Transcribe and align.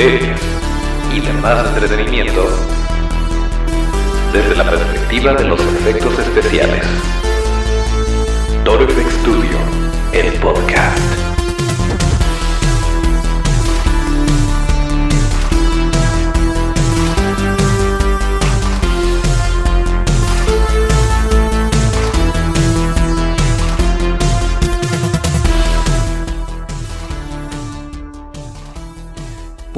series 0.00 0.40
y 1.14 1.20
demás 1.20 1.66
entretenimiento 1.68 2.48
desde 4.32 4.56
la 4.56 4.64
perspectiva 4.64 5.34
de 5.34 5.44
los 5.44 5.60
efectos 5.60 6.18
especiales. 6.20 6.86
Toro 8.64 8.88
FX 8.88 9.12
Studio, 9.20 9.58
el 10.14 10.32
podcast. 10.40 11.19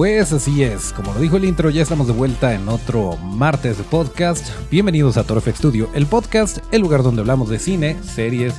Pues 0.03 0.33
así 0.33 0.65
es, 0.65 0.93
como 0.93 1.15
lo 1.15 1.21
dijo 1.21 1.37
el 1.37 1.45
intro, 1.45 1.71
ya 1.71 1.81
estamos 1.81 2.09
de 2.09 2.13
vuelta 2.13 2.55
en 2.55 2.69
otro 2.69 3.17
martes 3.19 3.79
de 3.79 3.85
podcast. 3.85 4.45
Bienvenidos 4.69 5.17
a 5.17 5.23
Torfx 5.23 5.59
Studio, 5.59 5.89
el 5.95 6.07
podcast, 6.07 6.59
el 6.73 6.83
lugar 6.83 7.05
donde 7.05 7.21
hablamos 7.21 7.49
de 7.49 7.61
cine, 7.61 7.97
series 8.03 8.53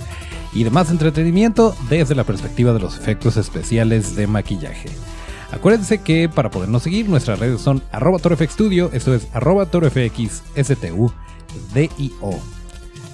y 0.54 0.64
demás 0.64 0.90
entretenimiento 0.90 1.76
desde 1.90 2.16
la 2.16 2.24
perspectiva 2.24 2.72
de 2.72 2.80
los 2.80 2.98
efectos 2.98 3.36
especiales 3.36 4.16
de 4.16 4.26
maquillaje. 4.26 4.88
Acuérdense 5.52 5.98
que 5.98 6.30
para 6.30 6.50
podernos 6.50 6.84
seguir, 6.84 7.10
nuestras 7.10 7.40
redes 7.40 7.60
son 7.60 7.84
arroba 7.92 8.20
Studio, 8.20 8.90
esto 8.94 9.14
es 9.14 9.28
arroba 9.34 9.66
torfxstudio. 9.66 11.14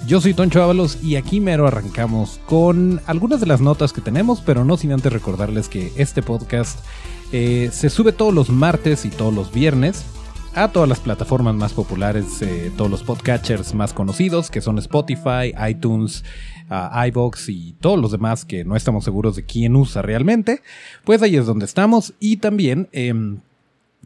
Yo 0.06 0.20
soy 0.20 0.34
Toncho 0.34 0.62
Ábalos 0.62 1.02
y 1.02 1.16
aquí 1.16 1.40
mero 1.40 1.66
arrancamos 1.66 2.40
con 2.46 3.00
algunas 3.06 3.40
de 3.40 3.46
las 3.46 3.60
notas 3.60 3.92
que 3.92 4.00
tenemos, 4.00 4.40
pero 4.40 4.64
no 4.64 4.76
sin 4.76 4.92
antes 4.92 5.12
recordarles 5.12 5.68
que 5.68 5.92
este 5.96 6.22
podcast 6.22 6.78
eh, 7.32 7.70
se 7.72 7.90
sube 7.90 8.12
todos 8.12 8.34
los 8.34 8.50
martes 8.50 9.04
y 9.04 9.10
todos 9.10 9.32
los 9.32 9.52
viernes 9.52 10.04
a 10.54 10.72
todas 10.72 10.88
las 10.88 10.98
plataformas 10.98 11.54
más 11.54 11.72
populares, 11.72 12.42
eh, 12.42 12.72
todos 12.76 12.90
los 12.90 13.04
podcatchers 13.04 13.72
más 13.72 13.92
conocidos, 13.92 14.50
que 14.50 14.60
son 14.60 14.78
Spotify, 14.78 15.54
iTunes, 15.68 16.24
uh, 16.70 17.04
iBox 17.06 17.48
y 17.48 17.76
todos 17.80 18.00
los 18.00 18.10
demás 18.10 18.44
que 18.44 18.64
no 18.64 18.74
estamos 18.74 19.04
seguros 19.04 19.36
de 19.36 19.44
quién 19.44 19.76
usa 19.76 20.02
realmente. 20.02 20.60
Pues 21.04 21.22
ahí 21.22 21.36
es 21.36 21.46
donde 21.46 21.66
estamos. 21.66 22.14
Y 22.18 22.38
también, 22.38 22.88
em, 22.90 23.38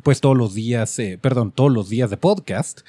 pues 0.03 0.21
todos 0.21 0.37
los 0.37 0.53
días, 0.53 0.99
eh, 0.99 1.19
perdón, 1.19 1.51
todos 1.51 1.73
los 1.73 1.89
días 1.89 2.11
de 2.11 2.19
podcast, 2.19 2.83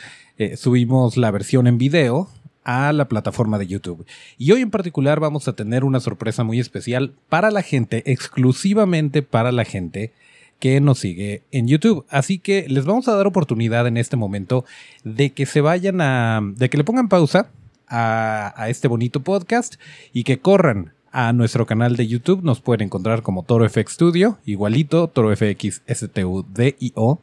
subimos 0.58 1.16
la 1.16 1.32
versión 1.32 1.66
en 1.66 1.78
video 1.78 2.28
a 2.66 2.92
la 2.92 3.08
plataforma 3.08 3.58
de 3.58 3.68
YouTube. 3.68 4.06
Y 4.38 4.52
hoy 4.52 4.62
en 4.62 4.70
particular 4.70 5.22
vamos 5.22 5.48
a 5.48 5.54
tener 5.54 5.86
una 5.86 6.02
sorpresa 6.02 6.44
muy 6.44 6.60
especial 6.60 7.14
para 7.30 7.52
la 7.52 7.62
gente, 7.62 8.04
exclusivamente 8.12 9.22
para 9.22 9.54
la 9.54 9.64
gente 9.64 10.12
que 10.60 10.80
nos 10.82 11.00
sigue 11.00 11.44
en 11.52 11.68
YouTube. 11.68 12.06
Así 12.10 12.40
que 12.40 12.66
les 12.68 12.86
vamos 12.86 13.08
a 13.08 13.16
dar 13.16 13.28
oportunidad 13.28 13.88
en 13.88 13.98
este 13.98 14.18
momento 14.18 14.66
de 15.04 15.32
que 15.32 15.46
se 15.46 15.62
vayan 15.62 16.02
a, 16.02 16.42
de 16.56 16.70
que 16.70 16.78
le 16.78 16.84
pongan 16.84 17.10
pausa 17.10 17.50
a, 17.88 18.68
este 18.70 18.88
bonito 18.88 19.22
podcast 19.22 19.76
y 20.14 20.24
que 20.24 20.40
corran 20.40 20.94
a 21.12 21.34
nuestro 21.34 21.66
canal 21.66 21.96
de 21.96 22.08
YouTube. 22.08 22.44
Nos 22.44 22.62
pueden 22.62 22.88
encontrar 22.88 23.22
como 23.22 23.44
Toro 23.44 23.68
FX 23.70 23.94
Studio, 23.94 24.38
igualito, 24.46 25.08
Toro 25.08 25.36
FX 25.36 25.82
STUDIO. 25.88 27.22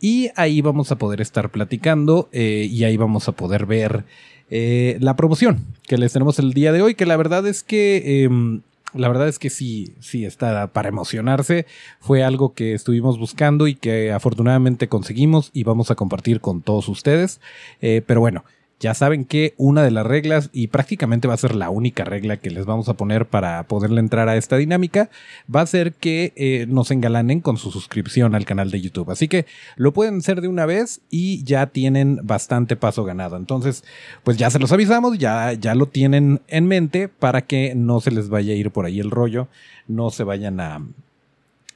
Y 0.00 0.30
ahí 0.36 0.60
vamos 0.60 0.92
a 0.92 0.96
poder 0.96 1.20
estar 1.20 1.50
platicando 1.50 2.28
eh, 2.32 2.68
y 2.70 2.84
ahí 2.84 2.96
vamos 2.96 3.28
a 3.28 3.32
poder 3.32 3.66
ver 3.66 4.04
eh, 4.50 4.96
la 5.00 5.16
promoción 5.16 5.66
que 5.88 5.98
les 5.98 6.12
tenemos 6.12 6.38
el 6.38 6.52
día 6.52 6.72
de 6.72 6.82
hoy, 6.82 6.94
que 6.94 7.04
la 7.04 7.16
verdad 7.16 7.46
es 7.46 7.62
que 7.62 8.22
em, 8.22 8.62
la 8.94 9.08
verdad 9.08 9.28
es 9.28 9.38
que 9.38 9.50
sí, 9.50 9.94
sí 10.00 10.24
está 10.24 10.72
para 10.72 10.88
emocionarse. 10.88 11.66
Fue 12.00 12.22
algo 12.22 12.54
que 12.54 12.74
estuvimos 12.74 13.18
buscando 13.18 13.66
y 13.66 13.74
que 13.74 14.12
afortunadamente 14.12 14.88
conseguimos 14.88 15.50
y 15.52 15.64
vamos 15.64 15.90
a 15.90 15.94
compartir 15.94 16.40
con 16.40 16.62
todos 16.62 16.88
ustedes. 16.88 17.40
Eh, 17.80 18.02
pero 18.06 18.20
bueno, 18.20 18.44
ya 18.80 18.94
saben 18.94 19.24
que 19.24 19.54
una 19.56 19.82
de 19.82 19.90
las 19.90 20.06
reglas, 20.06 20.50
y 20.52 20.68
prácticamente 20.68 21.26
va 21.26 21.34
a 21.34 21.38
ser 21.38 21.54
la 21.54 21.70
única 21.70 22.04
regla 22.04 22.36
que 22.36 22.50
les 22.50 22.64
vamos 22.64 22.88
a 22.88 22.94
poner 22.94 23.26
para 23.26 23.64
poderle 23.64 24.00
entrar 24.00 24.28
a 24.28 24.36
esta 24.36 24.56
dinámica, 24.56 25.10
va 25.54 25.62
a 25.62 25.66
ser 25.66 25.94
que 25.94 26.32
eh, 26.36 26.66
nos 26.68 26.90
engalanen 26.90 27.40
con 27.40 27.56
su 27.56 27.70
suscripción 27.70 28.34
al 28.34 28.44
canal 28.44 28.70
de 28.70 28.80
YouTube. 28.80 29.10
Así 29.10 29.26
que 29.26 29.46
lo 29.76 29.92
pueden 29.92 30.18
hacer 30.18 30.40
de 30.40 30.48
una 30.48 30.66
vez 30.66 31.00
y 31.10 31.42
ya 31.44 31.66
tienen 31.66 32.20
bastante 32.22 32.76
paso 32.76 33.04
ganado. 33.04 33.36
Entonces, 33.36 33.84
pues 34.22 34.36
ya 34.36 34.50
se 34.50 34.58
los 34.58 34.70
avisamos, 34.72 35.18
ya, 35.18 35.52
ya 35.54 35.74
lo 35.74 35.86
tienen 35.86 36.40
en 36.46 36.66
mente 36.66 37.08
para 37.08 37.42
que 37.42 37.74
no 37.74 38.00
se 38.00 38.12
les 38.12 38.28
vaya 38.28 38.52
a 38.52 38.56
ir 38.56 38.70
por 38.70 38.86
ahí 38.86 39.00
el 39.00 39.10
rollo, 39.10 39.48
no 39.88 40.10
se 40.10 40.22
vayan 40.22 40.60
a 40.60 40.80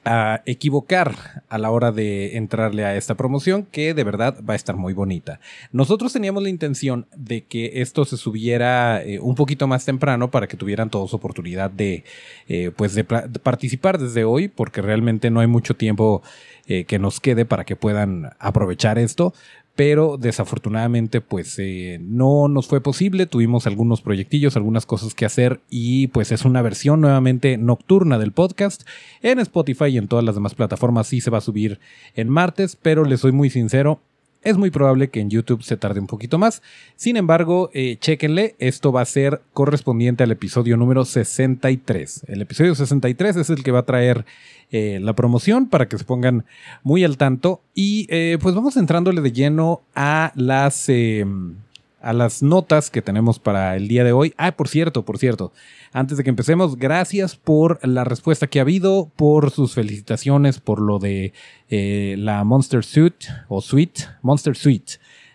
a 0.05 0.41
equivocar 0.45 1.43
a 1.49 1.57
la 1.57 1.71
hora 1.71 1.91
de 1.91 2.37
entrarle 2.37 2.83
a 2.85 2.95
esta 2.95 3.15
promoción 3.15 3.63
que 3.63 3.93
de 3.93 4.03
verdad 4.03 4.37
va 4.47 4.53
a 4.53 4.55
estar 4.55 4.75
muy 4.75 4.93
bonita. 4.93 5.39
Nosotros 5.71 6.11
teníamos 6.11 6.43
la 6.43 6.49
intención 6.49 7.07
de 7.15 7.45
que 7.45 7.81
esto 7.81 8.03
se 8.05 8.17
subiera 8.17 9.01
eh, 9.03 9.19
un 9.19 9.35
poquito 9.35 9.67
más 9.67 9.85
temprano 9.85 10.29
para 10.29 10.47
que 10.47 10.57
tuvieran 10.57 10.89
todos 10.89 11.13
oportunidad 11.13 11.71
de 11.71 12.03
eh, 12.47 12.71
pues 12.75 12.95
de, 12.95 13.03
participar 13.03 13.97
desde 13.97 14.25
hoy 14.25 14.47
porque 14.47 14.81
realmente 14.81 15.29
no 15.29 15.39
hay 15.39 15.47
mucho 15.47 15.75
tiempo 15.75 16.21
eh, 16.67 16.85
que 16.85 16.99
nos 16.99 17.19
quede 17.19 17.45
para 17.45 17.63
que 17.63 17.75
puedan 17.75 18.31
aprovechar 18.39 18.97
esto 18.97 19.33
pero 19.75 20.17
desafortunadamente 20.17 21.21
pues 21.21 21.57
eh, 21.57 21.99
no 22.01 22.47
nos 22.47 22.67
fue 22.67 22.81
posible, 22.81 23.25
tuvimos 23.25 23.65
algunos 23.65 24.01
proyectillos, 24.01 24.55
algunas 24.55 24.85
cosas 24.85 25.15
que 25.15 25.25
hacer 25.25 25.61
y 25.69 26.07
pues 26.07 26.31
es 26.31 26.45
una 26.45 26.61
versión 26.61 27.01
nuevamente 27.01 27.57
nocturna 27.57 28.19
del 28.19 28.33
podcast 28.33 28.87
en 29.21 29.39
Spotify 29.39 29.85
y 29.85 29.97
en 29.97 30.07
todas 30.07 30.23
las 30.23 30.35
demás 30.35 30.53
plataformas. 30.53 31.07
Sí 31.07 31.21
se 31.21 31.31
va 31.31 31.39
a 31.39 31.41
subir 31.41 31.79
en 32.15 32.29
martes, 32.29 32.77
pero 32.79 33.03
les 33.03 33.21
soy 33.21 33.31
muy 33.31 33.49
sincero, 33.49 33.99
es 34.43 34.57
muy 34.57 34.71
probable 34.71 35.09
que 35.09 35.19
en 35.19 35.29
YouTube 35.29 35.63
se 35.63 35.77
tarde 35.77 35.99
un 35.99 36.07
poquito 36.07 36.37
más. 36.37 36.61
Sin 36.95 37.17
embargo, 37.17 37.69
eh, 37.73 37.97
chéquenle, 37.99 38.55
esto 38.59 38.91
va 38.91 39.01
a 39.01 39.05
ser 39.05 39.41
correspondiente 39.53 40.23
al 40.23 40.31
episodio 40.31 40.77
número 40.77 41.05
63. 41.05 42.25
El 42.27 42.41
episodio 42.41 42.75
63 42.75 43.37
es 43.37 43.49
el 43.49 43.63
que 43.63 43.71
va 43.71 43.79
a 43.79 43.85
traer 43.85 44.25
eh, 44.71 44.99
la 45.01 45.13
promoción 45.13 45.67
para 45.67 45.87
que 45.87 45.97
se 45.97 46.03
pongan 46.03 46.45
muy 46.83 47.03
al 47.03 47.17
tanto. 47.17 47.61
Y 47.73 48.07
eh, 48.09 48.37
pues 48.41 48.55
vamos 48.55 48.75
entrándole 48.77 49.21
de 49.21 49.31
lleno 49.31 49.81
a 49.95 50.31
las, 50.35 50.89
em, 50.89 51.55
a 52.03 52.13
las 52.13 52.43
notas 52.43 52.91
que 52.91 53.01
tenemos 53.01 53.39
para 53.39 53.75
el 53.75 53.87
día 53.87 54.03
de 54.03 54.11
hoy. 54.11 54.33
Ah, 54.37 54.51
por 54.51 54.67
cierto, 54.67 55.03
por 55.03 55.17
cierto. 55.17 55.53
Antes 55.93 56.17
de 56.17 56.23
que 56.23 56.29
empecemos, 56.29 56.77
gracias 56.77 57.35
por 57.35 57.79
la 57.87 58.03
respuesta 58.03 58.47
que 58.47 58.59
ha 58.59 58.63
habido, 58.63 59.11
por 59.15 59.51
sus 59.51 59.73
felicitaciones, 59.73 60.59
por 60.59 60.81
lo 60.81 60.99
de 60.99 61.33
eh, 61.69 62.15
la 62.19 62.43
Monster 62.43 62.83
Suite 62.83 63.27
o 63.47 63.61
Suite, 63.61 64.03
Monster 64.21 64.55
Suite 64.55 64.93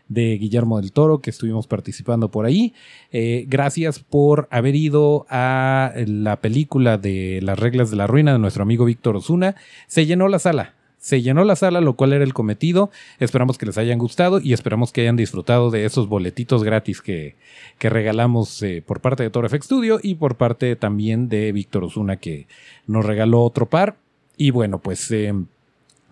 de 0.08 0.38
Guillermo 0.38 0.80
del 0.80 0.92
Toro, 0.92 1.20
que 1.20 1.30
estuvimos 1.30 1.66
participando 1.66 2.30
por 2.30 2.46
ahí. 2.46 2.74
Eh, 3.12 3.44
gracias 3.48 3.98
por 3.98 4.48
haber 4.50 4.74
ido 4.74 5.26
a 5.28 5.92
la 6.06 6.40
película 6.40 6.98
de 6.98 7.40
Las 7.42 7.58
reglas 7.58 7.90
de 7.90 7.96
la 7.96 8.06
ruina 8.06 8.32
de 8.32 8.38
nuestro 8.38 8.62
amigo 8.62 8.84
Víctor 8.84 9.16
Osuna. 9.16 9.56
Se 9.86 10.06
llenó 10.06 10.28
la 10.28 10.38
sala. 10.38 10.77
Se 10.98 11.22
llenó 11.22 11.44
la 11.44 11.56
sala, 11.56 11.80
lo 11.80 11.94
cual 11.94 12.12
era 12.12 12.24
el 12.24 12.34
cometido. 12.34 12.90
Esperamos 13.20 13.56
que 13.56 13.66
les 13.66 13.78
hayan 13.78 13.98
gustado 13.98 14.40
y 14.40 14.52
esperamos 14.52 14.92
que 14.92 15.02
hayan 15.02 15.16
disfrutado 15.16 15.70
de 15.70 15.84
esos 15.84 16.08
boletitos 16.08 16.64
gratis 16.64 17.00
que, 17.00 17.36
que 17.78 17.88
regalamos 17.88 18.62
eh, 18.62 18.82
por 18.84 19.00
parte 19.00 19.22
de 19.22 19.30
Toro 19.30 19.48
FX 19.48 19.64
Studio 19.64 20.00
y 20.02 20.16
por 20.16 20.36
parte 20.36 20.74
también 20.76 21.28
de 21.28 21.52
Víctor 21.52 21.84
Osuna 21.84 22.16
que 22.16 22.46
nos 22.86 23.04
regaló 23.04 23.42
otro 23.42 23.66
par. 23.66 23.96
Y 24.36 24.50
bueno, 24.50 24.78
pues 24.80 25.10
eh, 25.10 25.32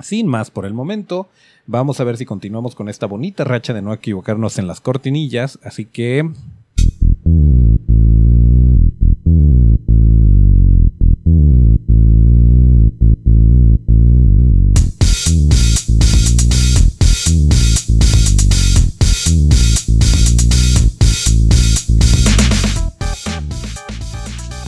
sin 0.01 0.27
más 0.27 0.51
por 0.51 0.67
el 0.67 0.75
momento, 0.75 1.29
vamos 1.67 2.01
a 2.01 2.05
ver 2.05 2.17
si 2.17 2.25
continuamos 2.25 2.75
con 2.75 2.89
esta 2.89 3.07
bonita 3.07 3.45
racha 3.45 3.73
de 3.73 3.83
no 3.83 3.93
equivocarnos 3.93 4.59
en 4.59 4.67
las 4.67 4.81
cortinillas. 4.81 5.59
Así 5.63 5.85
que 5.85 6.31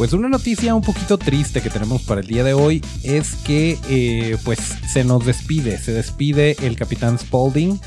Pues 0.08 0.18
una 0.18 0.30
noticia 0.30 0.74
un 0.74 0.80
poquito 0.80 1.18
triste 1.18 1.60
que 1.60 1.68
tenemos 1.68 2.00
para 2.00 2.22
el 2.22 2.26
día 2.26 2.42
de 2.42 2.54
hoy 2.54 2.82
es 3.02 3.34
que 3.44 3.76
eh, 3.90 4.38
pues 4.42 4.58
se 4.58 5.04
nos 5.04 5.26
despide, 5.26 5.76
se 5.76 5.92
despide 5.92 6.56
el 6.62 6.76
capitán 6.76 7.18
Spaulding. 7.18 7.78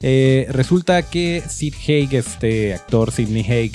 Eh, 0.00 0.46
resulta 0.48 1.02
que 1.02 1.42
Sid 1.46 1.74
Haig, 1.86 2.14
este 2.14 2.72
actor 2.72 3.12
Sidney 3.12 3.42
Haig, 3.42 3.72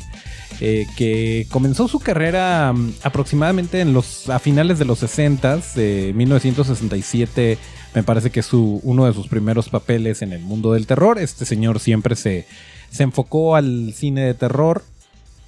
eh, 0.61 0.87
que 0.97 1.45
comenzó 1.51 1.87
su 1.87 1.99
carrera 1.99 2.73
mm, 2.73 2.93
aproximadamente 3.03 3.81
en 3.81 3.93
los, 3.93 4.29
a 4.31 4.39
finales 4.39 4.79
de 4.79 4.85
los 4.85 4.97
60, 4.97 5.59
de 5.75 6.11
1967, 6.15 7.59
me 7.93 8.01
parece 8.01 8.31
que 8.31 8.39
es 8.39 8.51
uno 8.51 9.05
de 9.05 9.13
sus 9.13 9.27
primeros 9.27 9.69
papeles 9.69 10.23
en 10.23 10.33
el 10.33 10.41
mundo 10.41 10.73
del 10.73 10.87
terror. 10.87 11.19
Este 11.19 11.45
señor 11.45 11.79
siempre 11.79 12.15
se, 12.15 12.47
se 12.89 13.03
enfocó 13.03 13.55
al 13.55 13.93
cine 13.93 14.21
de 14.21 14.33
terror 14.33 14.81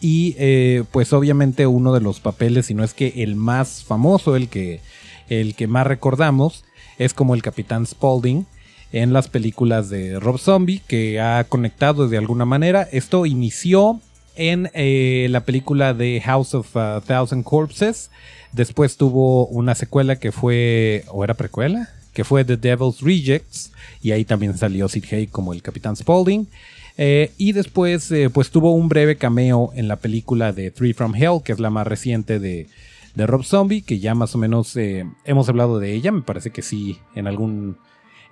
y 0.04 0.36
eh, 0.38 0.84
pues 0.92 1.14
obviamente 1.14 1.66
uno 1.66 1.94
de 1.94 2.02
los 2.02 2.20
papeles, 2.20 2.66
si 2.66 2.74
no 2.74 2.84
es 2.84 2.94
que 2.94 3.24
el 3.24 3.38
más 3.38 3.86
famoso, 3.86 4.36
el 4.36 4.50
que, 4.50 4.82
el 5.30 5.56
que 5.56 5.66
más 5.66 5.88
recordamos, 5.88 6.66
es 7.00 7.14
como 7.14 7.36
el 7.36 7.42
Capitán 7.42 7.86
Spaulding 7.86 8.46
en 8.92 9.14
las 9.14 9.30
películas 9.30 9.90
de 9.90 10.20
Rob 10.20 10.40
Zombie, 10.40 10.82
que 10.88 11.22
ha 11.22 11.46
conectado 11.46 12.10
de 12.10 12.18
alguna 12.18 12.44
manera. 12.44 12.86
Esto 12.92 13.26
inició 13.26 14.02
en 14.36 14.70
eh, 14.74 15.28
la 15.30 15.46
película 15.46 15.94
de 15.94 16.20
House 16.20 16.54
of 16.54 16.76
a 16.76 17.00
Thousand 17.00 17.46
Corpses. 17.46 18.12
Después 18.52 18.98
tuvo 18.98 19.48
una 19.48 19.74
secuela 19.74 20.18
que 20.18 20.34
fue, 20.34 21.06
o 21.08 21.24
era 21.24 21.36
precuela, 21.36 21.88
que 22.12 22.26
fue 22.26 22.44
The 22.44 22.58
Devil's 22.58 23.00
Rejects. 23.00 23.72
Y 24.02 24.12
ahí 24.12 24.26
también 24.26 24.58
salió 24.58 24.90
Sid 24.90 25.06
Haig 25.10 25.30
como 25.30 25.54
el 25.54 25.62
Capitán 25.62 25.96
Spaulding. 25.96 26.50
Eh, 26.98 27.32
y 27.38 27.54
después, 27.54 28.12
eh, 28.12 28.30
pues 28.30 28.52
tuvo 28.52 28.74
un 28.74 28.90
breve 28.90 29.16
cameo 29.16 29.72
en 29.76 29.88
la 29.88 29.96
película 29.96 30.54
de 30.54 30.72
Three 30.72 30.94
from 30.94 31.16
Hell, 31.16 31.42
que 31.44 31.52
es 31.52 31.60
la 31.60 31.70
más 31.70 31.88
reciente 31.88 32.40
de, 32.40 32.68
de 33.16 33.28
Rob 33.28 33.44
Zombie, 33.44 33.82
que 33.82 34.00
ya 34.00 34.16
más 34.16 34.36
o 34.36 34.38
menos 34.38 34.78
hemos 35.26 35.50
hablado 35.50 35.80
de 35.80 35.94
ella. 35.94 36.12
Me 36.12 36.22
parece 36.22 36.52
que 36.52 36.62
sí, 36.62 37.00
en 37.16 37.28
algún 37.28 37.78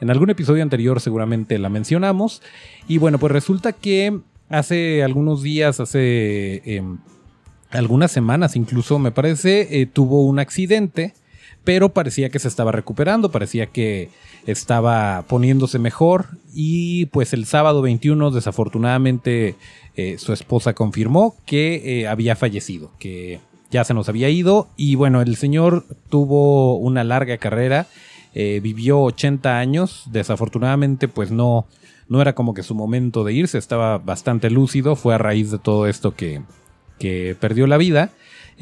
en 0.01 0.09
algún 0.09 0.31
episodio 0.31 0.63
anterior 0.63 0.99
seguramente 0.99 1.57
la 1.59 1.69
mencionamos. 1.69 2.41
Y 2.87 2.97
bueno, 2.97 3.19
pues 3.19 3.31
resulta 3.31 3.71
que 3.71 4.19
hace 4.49 5.03
algunos 5.03 5.43
días, 5.43 5.79
hace 5.79 6.61
em, 6.65 6.97
algunas 7.69 8.11
semanas 8.11 8.55
incluso, 8.55 8.97
me 8.99 9.11
parece, 9.11 9.79
eh, 9.79 9.85
tuvo 9.85 10.25
un 10.25 10.39
accidente, 10.39 11.13
pero 11.63 11.89
parecía 11.89 12.29
que 12.29 12.39
se 12.39 12.47
estaba 12.47 12.71
recuperando, 12.71 13.31
parecía 13.31 13.67
que 13.67 14.09
estaba 14.45 15.23
poniéndose 15.27 15.79
mejor. 15.79 16.27
Y 16.53 17.05
pues 17.07 17.33
el 17.33 17.45
sábado 17.45 17.81
21 17.81 18.31
desafortunadamente 18.31 19.55
eh, 19.95 20.17
su 20.17 20.33
esposa 20.33 20.73
confirmó 20.73 21.35
que 21.45 22.01
eh, 22.01 22.07
había 22.07 22.35
fallecido, 22.35 22.91
que 22.99 23.39
ya 23.69 23.83
se 23.83 23.93
nos 23.93 24.09
había 24.09 24.29
ido. 24.29 24.69
Y 24.75 24.95
bueno, 24.95 25.21
el 25.21 25.35
señor 25.35 25.85
tuvo 26.09 26.77
una 26.77 27.03
larga 27.03 27.37
carrera 27.37 27.87
eh, 28.33 28.61
vivió 28.63 29.01
80 29.01 29.57
años, 29.59 30.03
desafortunadamente 30.09 31.09
pues 31.09 31.31
no, 31.31 31.67
no 32.07 32.21
era 32.21 32.33
como 32.33 32.53
que 32.53 32.63
su 32.63 32.75
momento 32.75 33.25
de 33.25 33.33
irse, 33.33 33.57
estaba 33.57 33.97
bastante 33.97 34.49
lúcido, 34.49 34.95
fue 34.95 35.15
a 35.15 35.17
raíz 35.17 35.51
de 35.51 35.59
todo 35.59 35.85
esto 35.85 36.15
que, 36.15 36.41
que 36.97 37.35
perdió 37.39 37.67
la 37.67 37.77
vida. 37.77 38.11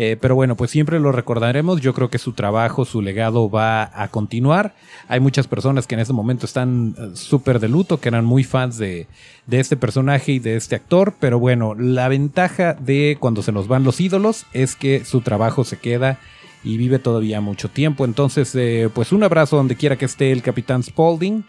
Eh, 0.02 0.16
pero 0.16 0.34
bueno, 0.34 0.56
pues 0.56 0.72
siempre 0.72 0.98
lo 0.98 1.12
recordaremos. 1.12 1.82
Yo 1.82 1.94
creo 1.94 2.10
que 2.10 2.20
su 2.20 2.32
trabajo, 2.32 2.86
su 2.86 3.02
legado 3.02 3.50
va 3.50 3.92
a 3.94 4.08
continuar. 4.08 4.74
Hay 5.10 5.20
muchas 5.20 5.46
personas 5.46 5.88
que 5.88 5.96
en 5.96 6.00
este 6.00 6.14
momento 6.14 6.46
están 6.46 6.96
eh, 6.98 7.10
súper 7.16 7.60
de 7.60 7.68
luto, 7.68 8.00
que 8.00 8.08
eran 8.08 8.24
muy 8.24 8.46
fans 8.46 8.78
de, 8.78 9.08
de, 9.46 9.60
este 9.60 9.76
personaje 9.76 10.32
y 10.32 10.40
de 10.40 10.56
este 10.56 10.78
actor. 10.78 11.16
Pero 11.20 11.38
bueno, 11.38 11.76
la 11.76 12.08
ventaja 12.08 12.76
de 12.76 13.18
cuando 13.20 13.42
se 13.42 13.52
nos 13.52 13.68
van 13.68 13.84
los 13.84 14.00
ídolos 14.00 14.46
es 14.54 14.78
que 14.78 15.04
su 15.04 15.20
trabajo 15.20 15.66
se 15.66 15.76
queda 15.76 16.18
y 16.64 16.78
vive 16.78 17.00
todavía 17.00 17.42
mucho 17.42 17.68
tiempo. 17.68 18.06
Entonces, 18.06 18.56
eh, 18.56 18.90
pues 18.94 19.12
un 19.12 19.24
abrazo 19.24 19.58
donde 19.58 19.76
quiera 19.76 19.98
que 19.98 20.06
esté 20.06 20.32
el 20.32 20.42
capitán 20.42 20.82
Spaulding. 20.82 21.44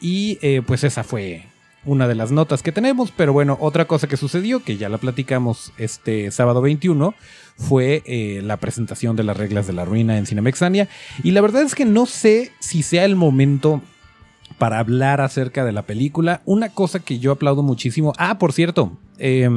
Y 0.00 0.36
pues 0.62 0.82
esa 0.82 1.04
fue 1.04 1.44
una 1.84 2.06
de 2.08 2.14
las 2.14 2.32
notas 2.32 2.62
que 2.62 2.72
tenemos. 2.72 3.12
Pero 3.14 3.32
bueno, 3.32 3.56
otra 3.60 3.86
cosa 3.86 4.08
que 4.08 4.16
sucedió, 4.16 4.62
que 4.62 4.76
ya 4.76 4.88
la 4.88 4.98
platicamos 4.98 5.72
este 5.78 6.30
sábado 6.30 6.62
21, 6.62 7.14
fue 7.60 8.02
eh, 8.06 8.40
la 8.42 8.56
presentación 8.56 9.14
de 9.14 9.22
las 9.22 9.36
reglas 9.36 9.68
de 9.68 9.72
la 9.72 9.84
ruina 9.84 10.18
en 10.18 10.26
Cinemexania. 10.26 10.88
Y 11.22 11.30
la 11.30 11.40
verdad 11.40 11.62
es 11.62 11.74
que 11.74 11.84
no 11.84 12.06
sé 12.06 12.50
si 12.58 12.82
sea 12.82 13.04
el 13.04 13.14
momento 13.14 13.80
para 14.58 14.80
hablar 14.80 15.20
acerca 15.20 15.64
de 15.64 15.72
la 15.72 15.82
película. 15.82 16.42
Una 16.44 16.70
cosa 16.70 16.98
que 17.00 17.18
yo 17.18 17.32
aplaudo 17.32 17.62
muchísimo. 17.62 18.12
Ah, 18.18 18.38
por 18.38 18.52
cierto. 18.52 18.98
Eh, 19.18 19.48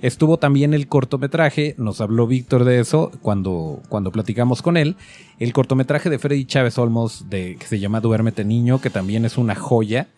Estuvo 0.00 0.38
también 0.38 0.74
el 0.74 0.86
cortometraje, 0.86 1.74
nos 1.76 2.00
habló 2.00 2.28
Víctor 2.28 2.64
de 2.64 2.78
eso 2.78 3.10
cuando, 3.20 3.82
cuando 3.88 4.12
platicamos 4.12 4.62
con 4.62 4.76
él, 4.76 4.96
el 5.40 5.52
cortometraje 5.52 6.08
de 6.08 6.20
Freddy 6.20 6.44
Chávez 6.44 6.78
Olmos 6.78 7.28
de, 7.28 7.56
que 7.56 7.66
se 7.66 7.80
llama 7.80 8.00
Duérmete 8.00 8.44
Niño, 8.44 8.80
que 8.80 8.90
también 8.90 9.24
es 9.24 9.36
una 9.38 9.56
joya. 9.56 10.08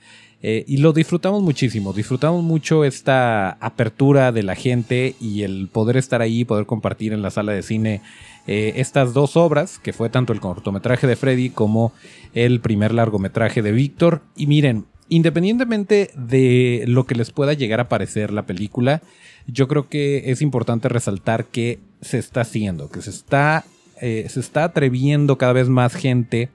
Eh, 0.43 0.65
y 0.67 0.79
lo 0.79 0.95
disfrutamos 0.95 1.43
muchísimo, 1.43 1.93
disfrutamos 1.93 2.43
mucho 2.43 2.85
esta 2.85 3.51
apertura 3.61 4.33
de 4.33 4.43
la 4.43 4.55
gente 4.55 5.15
y 5.21 5.43
el 5.43 5.69
poder 5.69 5.99
estar 5.99 6.23
ahí, 6.23 6.47
poder 6.47 6.65
compartir 6.65 7.13
en 7.13 7.21
la 7.21 7.31
sala 7.31 7.53
de 7.53 7.63
cine 7.63 8.01
eh, 8.47 8.73
estas 8.77 9.13
dos 9.13 9.37
obras, 9.37 9.79
que 9.79 9.93
fue 9.93 10.09
tanto 10.09 10.33
el 10.33 10.41
cortometraje 10.41 11.07
de 11.07 11.17
Freddy 11.17 11.51
como 11.51 11.93
el 12.33 12.61
primer 12.61 12.95
largometraje 12.95 13.61
de 13.61 13.73
Víctor. 13.73 14.23
Y 14.35 14.47
miren, 14.47 14.87
independientemente 15.11 16.11
de 16.17 16.85
lo 16.87 17.05
que 17.05 17.17
les 17.17 17.31
pueda 17.33 17.53
llegar 17.53 17.81
a 17.81 17.91
parecer 17.91 18.33
la 18.33 18.47
película, 18.47 19.03
yo 19.47 19.69
creo 19.69 19.91
que 19.91 20.31
es 20.31 20.41
importante 20.41 20.89
resaltar 20.89 21.47
que 21.47 21.81
se 22.01 22.19
está 22.19 22.41
haciendo, 22.41 22.89
que 22.89 23.03
se 23.03 23.11
está, 23.11 23.65
eh, 24.01 24.27
se 24.31 24.41
está 24.41 24.65
atreviendo 24.65 25.37
cada 25.37 25.53
vez 25.53 25.69
más 25.69 25.95
gente 25.95 26.49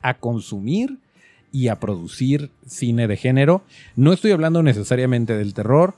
a 0.00 0.14
consumir 0.14 0.98
y 1.52 1.68
a 1.68 1.80
producir 1.80 2.50
cine 2.66 3.06
de 3.08 3.16
género. 3.16 3.62
No 3.94 4.12
estoy 4.12 4.32
hablando 4.32 4.62
necesariamente 4.62 5.36
del 5.36 5.54
terror, 5.54 5.94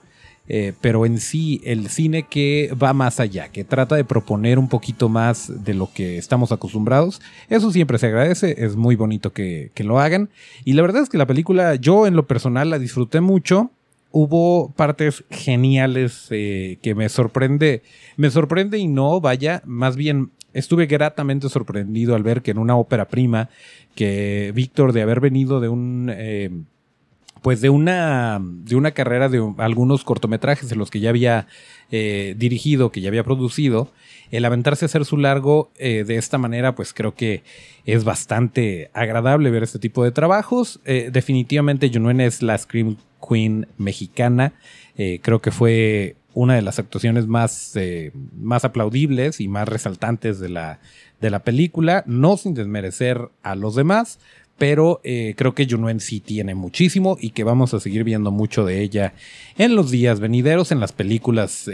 eh, 0.51 0.73
pero 0.81 1.05
en 1.05 1.19
sí 1.19 1.61
el 1.65 1.91
cine 1.91 2.23
que 2.23 2.73
va 2.81 2.95
más 2.95 3.21
allá, 3.21 3.49
que 3.49 3.65
trata 3.65 3.97
de 3.97 4.05
proponer 4.05 4.59
un 4.59 4.69
poquito 4.69 5.11
más 5.11 5.53
de 5.65 5.75
lo 5.75 5.93
que 5.93 6.17
estamos 6.17 6.53
acostumbrados. 6.53 7.21
Eso 7.51 7.71
siempre 7.71 7.99
se 7.99 8.07
agradece, 8.07 8.65
es 8.65 8.75
muy 8.75 8.97
bonito 8.97 9.33
que, 9.33 9.71
lo 9.79 10.01
hagan. 10.01 10.31
Y 10.65 10.73
la 10.73 10.83
verdad 10.83 11.03
es 11.03 11.11
que 11.11 11.19
la 11.19 11.27
película 11.27 11.75
yo 11.75 12.07
en 12.07 12.17
lo 12.17 12.27
personal 12.27 12.71
la 12.71 12.79
disfruté 12.79 13.21
mucho 13.21 13.71
hubo 14.11 14.73
partes 14.73 15.23
geniales 15.31 16.29
eh, 16.31 16.79
que 16.83 16.95
me 16.95 17.11
sorprende. 17.11 17.83
Me 18.17 18.31
sorprende 18.31 18.79
y 18.79 18.89
no, 18.89 19.21
vaya, 19.21 19.63
más 19.67 19.97
bien 19.97 20.31
estuve 20.53 20.87
gratamente 20.87 21.49
sorprendido 21.49 22.15
al 22.15 22.23
ver 22.23 22.43
que 22.43 22.51
en 22.51 22.59
una 22.59 22.77
ópera 22.77 23.09
prima, 23.09 23.49
que 23.95 24.53
Víctor, 24.55 24.93
de 24.93 25.03
haber 25.03 25.21
venido 25.21 25.61
de 25.61 25.69
un. 25.69 26.11
Eh, 26.15 26.51
pues 27.41 27.61
de 27.61 27.71
una, 27.71 28.41
de 28.43 28.75
una 28.75 28.91
carrera 28.91 29.29
de 29.29 29.55
algunos 29.59 30.03
cortometrajes 30.03 30.73
en 30.73 30.79
los 30.79 30.91
que 30.91 30.99
ya 30.99 31.11
había 31.11 31.47
eh, 31.93 32.35
dirigido, 32.37 32.91
que 32.91 33.01
ya 33.01 33.09
había 33.11 33.23
producido, 33.23 33.93
el 34.33 34.45
aventarse 34.45 34.85
a 34.85 34.87
hacer 34.87 35.05
su 35.05 35.17
largo 35.17 35.71
de 35.79 36.17
esta 36.17 36.37
manera, 36.37 36.75
pues 36.75 36.93
creo 36.93 37.15
que 37.15 37.45
es 37.87 38.03
bastante 38.03 38.91
agradable 38.93 39.53
ver 39.53 39.63
este 39.63 39.79
tipo 39.79 40.03
de 40.03 40.11
trabajos. 40.11 40.81
definitivamente 40.85 41.93
Junuen 41.95 42.21
es 42.21 42.43
la 42.43 42.59
Scream 42.59 42.97
Queen 43.27 43.69
mexicana. 43.77 44.53
Eh, 44.97 45.21
creo 45.23 45.41
que 45.41 45.51
fue 45.51 46.17
una 46.39 46.55
de 46.55 46.63
las 46.63 46.79
actuaciones 46.79 47.27
más, 47.27 47.75
eh, 47.75 48.13
más 48.37 48.65
aplaudibles 48.65 49.41
y 49.41 49.49
más 49.49 49.69
resaltantes 49.69 50.39
de 50.39 50.49
la, 50.49 50.79
de 51.21 51.31
la 51.31 51.41
película, 51.41 52.05
no 52.07 52.37
sin 52.37 52.55
desmerecer 52.55 53.29
a 53.43 53.57
los 53.57 53.75
demás, 53.75 54.21
pero 54.57 55.01
eh, 55.03 55.35
creo 55.37 55.57
que 55.57 55.67
Junuen 55.69 55.99
sí 55.99 56.21
tiene 56.21 56.55
muchísimo 56.55 57.17
y 57.21 57.31
que 57.31 57.43
vamos 57.43 57.75
a 57.75 57.81
seguir 57.81 58.05
viendo 58.05 58.31
mucho 58.31 58.65
de 58.65 58.83
ella 58.83 59.15
en 59.57 59.75
los 59.75 59.91
días 59.91 60.21
venideros, 60.21 60.71
en 60.71 60.79
las 60.79 60.93
películas 60.93 61.69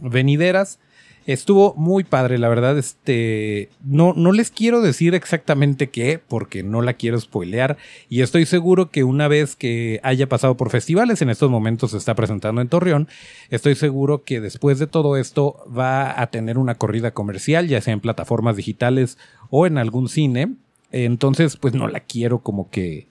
venideras. 0.00 0.78
Estuvo 1.26 1.74
muy 1.74 2.04
padre, 2.04 2.38
la 2.38 2.48
verdad. 2.48 2.78
Este, 2.78 3.68
no, 3.84 4.14
no 4.16 4.32
les 4.32 4.50
quiero 4.50 4.80
decir 4.80 5.14
exactamente 5.14 5.88
qué, 5.88 6.18
porque 6.18 6.62
no 6.62 6.82
la 6.82 6.94
quiero 6.94 7.20
spoilear. 7.20 7.76
Y 8.08 8.22
estoy 8.22 8.46
seguro 8.46 8.90
que 8.90 9.04
una 9.04 9.28
vez 9.28 9.54
que 9.54 10.00
haya 10.02 10.28
pasado 10.28 10.56
por 10.56 10.70
festivales, 10.70 11.20
en 11.22 11.30
estos 11.30 11.50
momentos 11.50 11.92
se 11.92 11.98
está 11.98 12.14
presentando 12.14 12.60
en 12.60 12.68
Torreón, 12.68 13.08
estoy 13.50 13.74
seguro 13.74 14.24
que 14.24 14.40
después 14.40 14.78
de 14.78 14.86
todo 14.86 15.16
esto 15.16 15.64
va 15.76 16.20
a 16.20 16.28
tener 16.28 16.58
una 16.58 16.76
corrida 16.76 17.12
comercial, 17.12 17.68
ya 17.68 17.80
sea 17.80 17.94
en 17.94 18.00
plataformas 18.00 18.56
digitales 18.56 19.18
o 19.50 19.66
en 19.66 19.78
algún 19.78 20.08
cine. 20.08 20.54
Entonces, 20.90 21.56
pues 21.56 21.74
no 21.74 21.86
la 21.86 22.00
quiero 22.00 22.40
como 22.40 22.70
que 22.70 23.10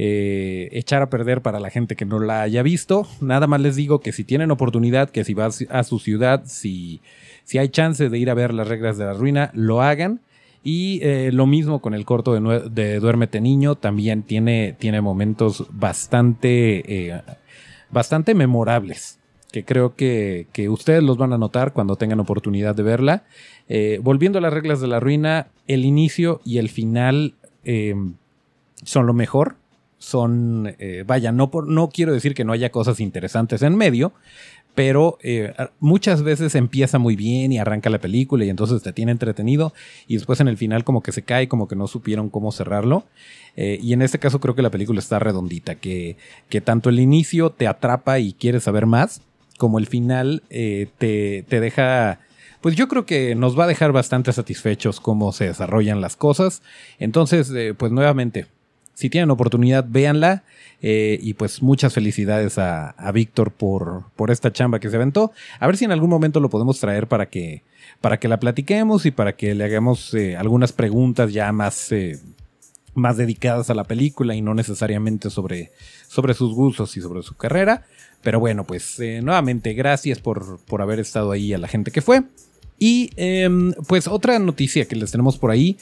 eh, 0.00 0.68
echar 0.70 1.02
a 1.02 1.10
perder 1.10 1.42
para 1.42 1.58
la 1.58 1.70
gente 1.70 1.96
que 1.96 2.04
no 2.04 2.20
la 2.20 2.42
haya 2.42 2.62
visto. 2.62 3.08
Nada 3.20 3.48
más 3.48 3.60
les 3.60 3.74
digo 3.74 3.98
que 3.98 4.12
si 4.12 4.22
tienen 4.22 4.52
oportunidad, 4.52 5.10
que 5.10 5.24
si 5.24 5.34
vas 5.34 5.64
a 5.70 5.82
su 5.82 5.98
ciudad, 5.98 6.44
si 6.46 7.00
si 7.48 7.56
hay 7.56 7.70
chance 7.70 8.10
de 8.10 8.18
ir 8.18 8.28
a 8.28 8.34
ver 8.34 8.52
las 8.52 8.68
reglas 8.68 8.98
de 8.98 9.06
la 9.06 9.14
ruina, 9.14 9.50
lo 9.54 9.80
hagan. 9.80 10.20
Y 10.62 11.00
eh, 11.02 11.30
lo 11.32 11.46
mismo 11.46 11.80
con 11.80 11.94
el 11.94 12.04
corto 12.04 12.34
de, 12.34 13.00
Duérmete 13.00 13.40
Niño, 13.40 13.74
también 13.74 14.22
tiene, 14.22 14.76
tiene 14.78 15.00
momentos 15.00 15.66
bastante, 15.70 17.08
eh, 17.08 17.22
bastante 17.88 18.34
memorables, 18.34 19.18
que 19.50 19.64
creo 19.64 19.96
que, 19.96 20.46
ustedes 20.68 21.02
los 21.02 21.16
van 21.16 21.32
a 21.32 21.38
notar 21.38 21.72
cuando 21.72 21.96
tengan 21.96 22.20
oportunidad 22.20 22.74
de 22.74 22.82
verla. 22.82 23.24
Eh, 23.66 23.98
volviendo 24.02 24.40
a 24.40 24.42
las 24.42 24.52
reglas 24.52 24.82
de 24.82 24.88
la 24.88 25.00
ruina, 25.00 25.46
el 25.66 25.86
inicio 25.86 26.42
y 26.44 26.58
el 26.58 26.68
final 26.68 27.34
son 28.84 29.06
lo 29.06 29.14
mejor. 29.14 29.56
Son, 29.96 30.76
vaya, 31.06 31.32
no, 31.32 31.50
por, 31.50 31.66
no 31.66 31.88
quiero 31.88 32.12
decir 32.12 32.34
que 32.34 32.44
no 32.44 32.52
haya 32.52 32.70
cosas 32.70 33.00
interesantes 33.00 33.62
en 33.62 33.74
medio, 33.74 34.12
pero 34.74 35.18
eh, 35.22 35.54
muchas 35.80 36.22
veces 36.22 36.54
empieza 36.54 36.98
muy 36.98 37.16
bien 37.16 37.50
y 37.50 37.58
arranca 37.58 37.90
la 37.90 37.98
película 37.98 38.44
y 38.44 38.48
entonces 38.48 38.80
te 38.80 38.92
tiene 38.92 39.10
entretenido 39.10 39.74
y 40.06 40.14
después 40.14 40.38
en 40.38 40.46
el 40.46 40.56
final 40.56 40.84
como 40.84 41.02
que 41.02 41.10
se 41.10 41.22
cae, 41.22 41.48
como 41.48 41.66
que 41.66 41.74
no 41.74 41.88
supieron 41.88 42.30
cómo 42.30 42.52
cerrarlo. 42.52 43.04
Eh, 43.56 43.80
y 43.82 43.92
en 43.92 44.02
este 44.02 44.20
caso 44.20 44.40
creo 44.40 44.54
que 44.54 44.62
la 44.62 44.70
película 44.70 45.00
está 45.00 45.18
redondita, 45.18 45.74
que, 45.74 46.16
que 46.48 46.60
tanto 46.60 46.90
el 46.90 47.00
inicio 47.00 47.50
te 47.50 47.66
atrapa 47.66 48.20
y 48.20 48.34
quieres 48.34 48.62
saber 48.62 48.86
más, 48.86 49.20
como 49.58 49.80
el 49.80 49.88
final 49.88 50.44
eh, 50.48 50.86
te, 50.98 51.44
te 51.48 51.58
deja 51.58 52.20
pues 52.60 52.76
yo 52.76 52.88
creo 52.88 53.06
que 53.06 53.34
nos 53.34 53.58
va 53.58 53.64
a 53.64 53.68
dejar 53.68 53.92
bastante 53.92 54.32
satisfechos 54.32 55.00
cómo 55.00 55.32
se 55.32 55.46
desarrollan 55.46 56.00
las 56.00 56.16
cosas. 56.16 56.62
Entonces, 56.98 57.52
pues 57.76 57.92
nuevamente, 57.92 58.46
si 58.98 59.10
tienen 59.10 59.30
oportunidad, 59.30 59.86
véanla. 59.88 60.42
Eh, 60.82 61.20
y 61.22 61.34
pues 61.34 61.62
muchas 61.62 61.94
felicidades 61.94 62.58
a, 62.58 62.96
Víctor 63.14 63.52
por, 63.52 64.06
por 64.16 64.32
esta 64.32 64.52
chamba 64.52 64.80
que 64.80 64.90
se 64.90 64.96
aventó. 64.96 65.30
A 65.60 65.68
ver 65.68 65.76
si 65.76 65.84
en 65.84 65.92
algún 65.92 66.10
momento 66.10 66.40
lo 66.40 66.50
podemos 66.50 66.80
traer 66.80 67.06
para 67.06 67.26
que, 67.26 67.62
para 68.00 68.18
que 68.18 68.26
la 68.26 68.40
platiquemos 68.40 69.06
y 69.06 69.12
para 69.12 69.36
que 69.36 69.54
le 69.54 69.62
hagamos 69.62 70.14
eh, 70.14 70.36
algunas 70.36 70.72
preguntas 70.72 71.32
ya 71.32 71.52
más, 71.52 71.94
más 72.94 73.16
dedicadas 73.16 73.70
a 73.70 73.74
la 73.74 73.84
película 73.84 74.34
y 74.34 74.42
no 74.42 74.52
necesariamente 74.52 75.30
sobre, 75.30 75.70
sobre 76.08 76.34
sus 76.34 76.52
gustos 76.52 76.96
y 76.96 77.00
sobre 77.00 77.22
su 77.22 77.36
carrera. 77.36 77.84
Pero 78.20 78.40
bueno, 78.40 78.64
pues 78.64 78.98
nuevamente 78.98 79.74
gracias 79.74 80.18
por, 80.18 80.58
por 80.64 80.82
haber 80.82 80.98
estado 80.98 81.30
ahí 81.30 81.54
a 81.54 81.58
la 81.58 81.68
gente 81.68 81.92
que 81.92 82.02
fue. 82.02 82.24
Y 82.78 83.10
em, 83.16 83.72
pues 83.86 84.06
otra 84.06 84.38
noticia 84.38 84.86
que 84.86 84.96
les 84.96 85.10
tenemos 85.10 85.38
por 85.38 85.50
ahí. 85.50 85.76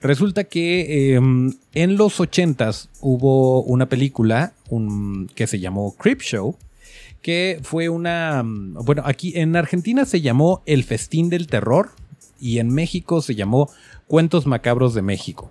Resulta 0.00 0.44
que 0.44 1.14
em, 1.14 1.54
en 1.74 1.96
los 1.96 2.20
80s 2.20 2.88
hubo 3.00 3.62
una 3.62 3.88
película 3.88 4.52
que 5.34 5.46
se 5.46 5.60
llamó 5.60 5.94
Creep 5.96 6.20
Show. 6.20 6.56
Que 7.22 7.60
fue 7.62 7.88
una. 7.88 8.42
Bueno, 8.44 9.02
aquí 9.06 9.32
en 9.36 9.54
Argentina 9.56 10.04
se 10.04 10.20
llamó 10.20 10.62
El 10.66 10.84
Festín 10.84 11.30
del 11.30 11.46
Terror. 11.46 11.90
Y 12.40 12.58
en 12.58 12.68
México 12.74 13.22
se 13.22 13.34
llamó 13.34 13.70
Cuentos 14.08 14.46
Macabros 14.46 14.94
de 14.94 15.02
México. 15.02 15.50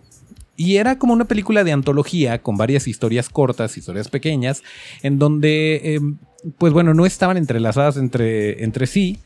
Y 0.58 0.76
era 0.76 1.00
como 1.00 1.14
una 1.14 1.26
película 1.26 1.64
de 1.64 1.72
antología 1.72 2.42
con 2.44 2.58
varias 2.58 2.88
historias 2.88 3.30
cortas, 3.30 3.78
historias 3.78 4.10
pequeñas, 4.10 4.62
en 5.02 5.18
donde, 5.18 5.96
em, 5.96 6.18
pues 6.60 6.74
bueno, 6.74 6.94
no 6.94 7.06
estaban 7.08 7.38
entrelazadas 7.38 7.98
entre, 7.98 8.64
entre 8.64 8.86
sí, 8.86 9.18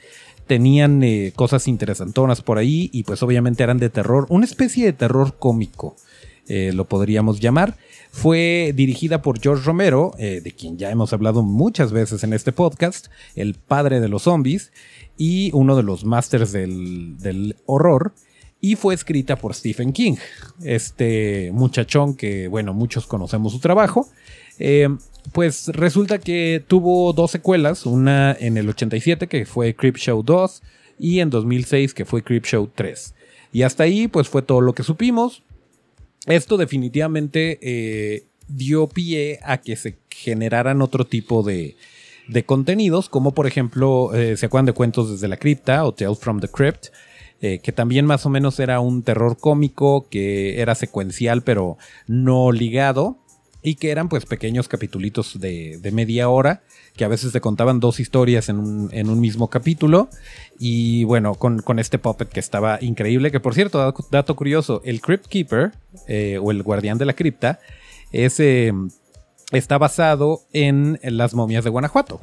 tenían 0.47 1.03
eh, 1.03 1.33
cosas 1.35 1.67
interesantonas 1.67 2.41
por 2.41 2.57
ahí 2.57 2.89
y 2.93 3.03
pues 3.03 3.23
obviamente 3.23 3.63
eran 3.63 3.79
de 3.79 3.89
terror, 3.89 4.25
una 4.29 4.45
especie 4.45 4.85
de 4.85 4.93
terror 4.93 5.35
cómico, 5.37 5.95
eh, 6.47 6.71
lo 6.73 6.85
podríamos 6.85 7.39
llamar. 7.39 7.77
Fue 8.11 8.71
dirigida 8.75 9.21
por 9.21 9.41
George 9.41 9.65
Romero, 9.65 10.13
eh, 10.17 10.39
de 10.41 10.51
quien 10.51 10.77
ya 10.77 10.89
hemos 10.89 11.11
hablado 11.11 11.43
muchas 11.43 11.91
veces 11.91 12.23
en 12.23 12.33
este 12.33 12.51
podcast, 12.51 13.07
el 13.35 13.55
padre 13.55 13.99
de 13.99 14.07
los 14.07 14.23
zombies 14.23 14.71
y 15.17 15.49
uno 15.53 15.75
de 15.75 15.83
los 15.83 16.05
masters 16.05 16.51
del, 16.51 17.55
horror. 17.65 18.13
Y 18.61 18.75
fue 18.75 18.95
escrita 18.95 19.35
por 19.35 19.53
Stephen 19.53 19.91
King, 19.91 20.15
este 20.63 21.51
muchachón 21.53 22.15
que, 22.15 22.47
bueno, 22.47 22.73
muchos 22.73 23.05
conocemos 23.05 23.51
su 23.51 23.59
trabajo. 23.59 24.07
Pues 25.31 25.67
resulta 25.69 26.19
que 26.19 26.63
tuvo 26.65 27.13
dos 27.13 27.31
secuelas, 27.31 27.85
una 27.85 28.33
en 28.33 28.57
el 28.57 28.69
87 28.69 29.27
que 29.27 29.45
fue 29.45 29.75
Show 29.75 30.23
2 30.23 30.61
y 30.99 31.19
en 31.19 31.29
2006 31.29 31.93
que 31.93 32.05
fue 32.05 32.23
Show 32.23 32.69
3. 32.73 33.13
Y 33.51 33.63
hasta 33.63 33.83
ahí 33.83 34.07
pues 34.07 34.27
fue 34.29 34.41
todo 34.41 34.61
lo 34.61 34.73
que 34.73 34.83
supimos. 34.83 35.43
Esto 36.27 36.57
definitivamente 36.57 37.59
eh, 37.61 38.25
dio 38.47 38.87
pie 38.87 39.39
a 39.43 39.59
que 39.59 39.75
se 39.75 39.97
generaran 40.09 40.81
otro 40.81 41.05
tipo 41.05 41.43
de, 41.43 41.75
contenidos, 42.45 43.09
como 43.09 43.33
por 43.33 43.47
ejemplo, 43.47 44.13
eh, 44.13 44.37
¿se 44.37 44.47
acuerdan 44.47 44.65
de 44.65 44.73
Cuentos 44.73 45.11
desde 45.11 45.27
la 45.27 45.37
Cripta 45.37 45.85
o 45.85 45.93
Tales 45.93 46.19
from 46.19 46.39
the 46.39 46.47
Crypt? 46.47 46.87
Eh, 47.41 47.59
que 47.59 47.71
también 47.71 48.05
más 48.05 48.25
o 48.25 48.29
menos 48.29 48.59
era 48.59 48.79
un 48.79 49.03
terror 49.03 49.37
cómico, 49.37 50.07
que 50.09 50.61
era 50.61 50.73
secuencial 50.73 51.43
pero 51.43 51.77
no 52.07 52.51
ligado 52.51 53.19
y 53.65 53.75
que 53.75 53.89
eran 53.89 54.09
pues 54.09 54.27
pequeños 54.27 54.67
capitulitos 54.67 55.39
de, 55.39 55.79
media 55.91 56.29
hora, 56.29 56.61
que 56.95 57.03
a 57.03 57.07
veces 57.07 57.33
te 57.33 57.41
contaban 57.41 57.79
dos 57.79 57.99
historias 57.99 58.47
en 58.47 58.59
un, 58.59 59.19
mismo 59.19 59.49
capítulo. 59.49 60.07
Y 60.59 61.03
bueno, 61.05 61.33
con, 61.33 61.79
este 61.79 61.97
puppet 61.97 62.29
que 62.29 62.39
estaba 62.39 62.77
increíble, 62.79 63.31
que 63.31 63.39
por 63.39 63.55
cierto, 63.55 63.93
dato, 64.11 64.35
curioso, 64.35 64.81
el 64.85 65.01
Crypt 65.01 65.25
Keeper 65.25 65.71
eh, 66.07 66.39
o 66.41 66.51
el 66.51 66.61
guardián 66.61 66.99
de 66.99 67.05
la 67.05 67.13
cripta 67.13 67.59
ese 68.11 68.71
está 69.51 69.77
basado 69.77 70.41
en 70.53 70.99
las 71.01 71.33
momias 71.33 71.63
de 71.63 71.71
Guanajuato. 71.71 72.21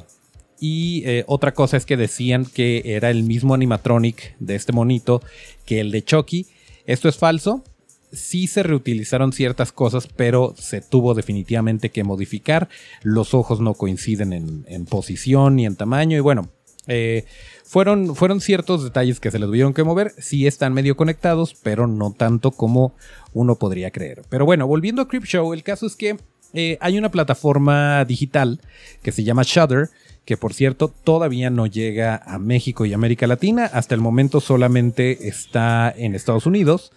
Y 0.61 1.03
eh, 1.05 1.25
otra 1.27 1.53
cosa 1.53 1.75
es 1.75 1.85
que 1.85 1.97
decían 1.97 2.45
que 2.45 2.83
era 2.85 3.09
el 3.09 3.23
mismo 3.23 3.53
animatronic 3.53 4.35
de 4.39 4.55
este 4.55 4.71
monito 4.71 5.21
que 5.65 5.81
el 5.81 5.91
de 5.91 6.05
Chucky. 6.05 6.47
Esto 6.85 7.09
es 7.09 7.17
falso, 7.17 7.63
sí 8.13 8.47
se 8.47 8.63
reutilizaron 8.63 9.33
ciertas 9.33 9.71
cosas, 9.71 10.07
pero 10.07 10.53
se 10.57 10.81
tuvo 10.81 11.13
definitivamente 11.13 11.89
que 11.89 12.03
modificar. 12.03 12.69
Los 13.01 13.33
ojos 13.33 13.59
no 13.59 13.73
coinciden 13.73 14.63
en, 14.67 14.85
posición 14.85 15.55
ni 15.55 15.65
en 15.65 15.75
tamaño. 15.75 16.17
Y 16.17 16.21
bueno, 16.21 16.49
eh, 16.87 17.25
fueron, 17.65 18.15
fueron 18.15 18.39
ciertos 18.39 18.83
detalles 18.83 19.19
que 19.19 19.31
se 19.31 19.39
les 19.39 19.47
tuvieron 19.47 19.73
que 19.73 19.83
mover. 19.83 20.13
Sí 20.17 20.47
están 20.47 20.73
medio 20.73 20.95
conectados, 20.95 21.55
pero 21.61 21.87
no 21.87 22.11
tanto 22.11 22.51
como 22.51 22.95
uno 23.33 23.55
podría 23.55 23.91
creer. 23.91 24.21
Pero 24.29 24.45
bueno, 24.45 24.67
volviendo 24.67 25.01
a 25.01 25.07
Show, 25.07 25.53
el 25.53 25.63
caso 25.63 25.85
es 25.85 25.95
que 25.95 26.17
eh, 26.53 26.77
hay 26.81 26.97
una 26.97 27.09
plataforma 27.09 28.05
digital 28.05 28.61
que 29.01 29.11
se 29.11 29.23
llama 29.23 29.41
Shudder, 29.43 29.89
que 30.23 30.37
por 30.37 30.53
cierto 30.53 30.87
todavía 30.87 31.49
no 31.49 31.65
llega 31.65 32.15
a 32.15 32.37
México 32.37 32.85
y 32.85 32.93
América 32.93 33.25
Latina. 33.25 33.65
Hasta 33.65 33.95
el 33.95 34.01
momento 34.01 34.39
solamente 34.39 35.27
está 35.27 35.93
en 35.97 36.13
Estados 36.13 36.45
Unidos 36.45 36.91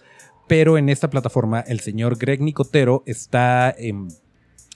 pero 0.47 0.77
en 0.77 0.89
esta 0.89 1.09
plataforma 1.09 1.61
el 1.61 1.79
señor 1.79 2.17
Greg 2.17 2.41
Nicotero 2.41 3.03
está, 3.05 3.75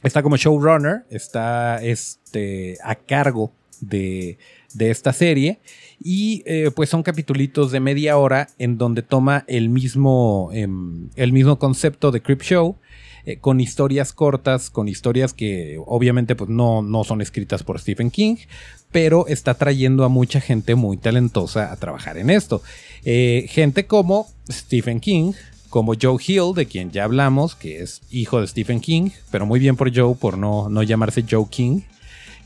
está 0.03 0.23
como 0.23 0.37
showrunner, 0.37 1.05
está 1.09 1.81
este, 1.81 2.77
a 2.83 2.95
cargo 2.95 3.51
de, 3.79 4.37
esta 4.79 5.11
serie 5.11 5.59
y 5.99 6.43
eh, 6.45 6.71
pues 6.73 6.89
son 6.89 7.03
capitulitos 7.03 7.71
de 7.71 7.79
media 7.79 8.17
hora 8.17 8.47
en 8.57 8.77
donde 8.77 9.01
toma 9.01 9.43
el 9.47 9.69
mismo, 9.69 10.49
em, 10.53 11.09
el 11.15 11.33
mismo 11.33 11.59
concepto 11.59 12.11
de 12.11 12.21
Crip 12.21 12.41
Show. 12.41 12.77
Eh, 13.23 13.37
con 13.37 13.59
historias 13.59 14.13
cortas, 14.13 14.71
con 14.71 14.87
historias 14.87 15.33
que 15.33 15.79
obviamente 15.85 16.35
pues 16.35 16.49
no, 16.49 16.81
no 16.81 17.03
son 17.03 17.21
escritas 17.21 17.61
por 17.61 17.79
Stephen 17.79 18.09
King, 18.09 18.37
pero 18.91 19.27
está 19.27 19.53
trayendo 19.53 20.03
a 20.03 20.09
mucha 20.09 20.41
gente 20.41 20.73
muy 20.73 20.97
talentosa 20.97 21.71
a 21.71 21.75
trabajar 21.75 22.17
en 22.17 22.31
esto. 22.31 22.63
Eh, 23.05 23.45
gente 23.47 23.85
como 23.85 24.27
Stephen 24.49 24.99
King, 24.99 25.33
como 25.71 25.93
Joe 25.99 26.17
Hill, 26.23 26.53
de 26.53 26.65
quien 26.65 26.91
ya 26.91 27.05
hablamos, 27.05 27.55
que 27.55 27.81
es 27.81 28.01
hijo 28.11 28.41
de 28.41 28.47
Stephen 28.47 28.81
King, 28.81 29.09
pero 29.31 29.45
muy 29.45 29.57
bien 29.57 29.77
por 29.77 29.95
Joe 29.95 30.15
por 30.15 30.37
no, 30.37 30.67
no 30.69 30.83
llamarse 30.83 31.23
Joe 31.27 31.45
King, 31.49 31.79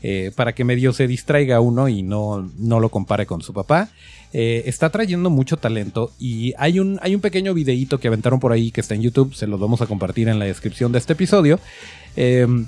eh, 0.00 0.30
para 0.36 0.54
que 0.54 0.62
medio 0.62 0.92
se 0.92 1.08
distraiga 1.08 1.60
uno 1.60 1.88
y 1.88 2.02
no, 2.02 2.48
no 2.56 2.78
lo 2.78 2.88
compare 2.88 3.26
con 3.26 3.42
su 3.42 3.52
papá. 3.52 3.90
Eh, 4.32 4.62
está 4.66 4.90
trayendo 4.90 5.28
mucho 5.28 5.56
talento 5.56 6.12
y 6.20 6.54
hay 6.56 6.78
un, 6.78 7.00
hay 7.02 7.16
un 7.16 7.20
pequeño 7.20 7.52
videíto 7.52 7.98
que 7.98 8.06
aventaron 8.06 8.38
por 8.38 8.52
ahí 8.52 8.70
que 8.70 8.80
está 8.80 8.94
en 8.94 9.02
YouTube, 9.02 9.34
se 9.34 9.48
los 9.48 9.58
vamos 9.58 9.80
a 9.80 9.86
compartir 9.86 10.28
en 10.28 10.38
la 10.38 10.44
descripción 10.44 10.92
de 10.92 10.98
este 10.98 11.14
episodio. 11.14 11.58
Em, 12.14 12.66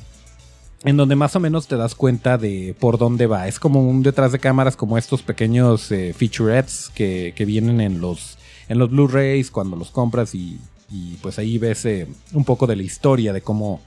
en 0.85 0.97
donde 0.97 1.15
más 1.15 1.37
o 1.37 1.41
menos 1.41 1.69
te 1.69 1.77
das 1.77 1.95
cuenta 1.95 2.37
de 2.37 2.75
por 2.81 2.99
dónde 2.99 3.27
va. 3.27 3.47
Es 3.47 3.61
como 3.61 3.88
un 3.88 4.03
detrás 4.03 4.33
de 4.33 4.41
cámaras, 4.41 4.77
como 4.77 4.99
estos 4.99 5.23
pequeños 5.23 5.93
eh, 5.93 6.15
featurettes 6.17 6.91
que, 6.95 7.33
que, 7.37 7.45
vienen 7.45 7.81
en 7.81 8.00
los, 8.00 8.38
en 8.69 8.79
los 8.79 8.91
Blu-rays 8.91 9.51
cuando 9.51 9.77
los 9.77 9.91
compras 9.91 10.35
y, 10.35 10.59
pues 11.21 11.39
ahí 11.39 11.59
ves 11.59 11.85
eh, 11.85 12.07
un 12.33 12.45
poco 12.45 12.67
de 12.67 12.77
la 12.77 12.83
historia 12.83 13.33
de 13.33 13.43
cómo, 13.43 13.81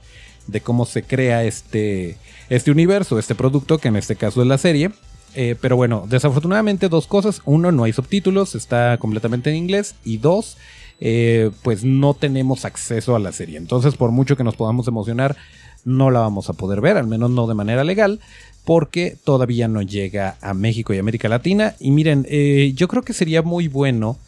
de 0.46 0.60
cómo 0.60 0.86
se 0.86 1.02
crea 1.02 1.44
este, 1.44 2.16
este 2.48 2.70
universo, 2.70 3.18
este 3.18 3.34
producto, 3.34 3.78
que 3.78 3.88
en 3.88 3.96
este 3.96 4.16
caso 4.16 4.42
es 4.42 4.48
la 4.48 4.58
serie. 4.58 4.90
Eh, 5.34 5.56
pero 5.60 5.76
bueno, 5.76 6.04
desafortunadamente 6.08 6.88
dos 6.88 7.06
cosas. 7.06 7.42
Uno, 7.44 7.72
no 7.72 7.84
hay 7.84 7.92
subtítulos, 7.92 8.54
está 8.54 8.98
completamente 8.98 9.50
en 9.50 9.56
inglés. 9.56 9.94
Y 10.04 10.18
dos, 10.18 10.58
eh, 11.00 11.50
pues 11.62 11.84
no 11.84 12.14
tenemos 12.14 12.64
acceso 12.64 13.16
a 13.16 13.18
la 13.18 13.32
serie. 13.32 13.56
Entonces, 13.56 13.96
por 13.96 14.10
mucho 14.10 14.36
que 14.36 14.44
nos 14.44 14.56
podamos 14.56 14.86
emocionar, 14.86 15.36
no 15.84 16.10
la 16.10 16.20
vamos 16.20 16.50
a 16.50 16.52
poder 16.52 16.80
ver, 16.80 16.96
al 16.96 17.08
menos 17.08 17.30
no 17.30 17.48
de 17.48 17.54
manera 17.54 17.82
legal, 17.82 18.20
porque 18.64 19.16
todavía 19.24 19.66
no 19.66 19.82
llega 19.82 20.36
a 20.40 20.54
México 20.54 20.94
y 20.94 20.98
América 20.98 21.28
Latina. 21.28 21.74
Y 21.80 21.90
miren, 21.90 22.24
yo 22.76 22.86
creo 22.86 23.02
que 23.02 23.12
sería 23.12 23.42
muy 23.42 23.66
bueno 23.66 24.18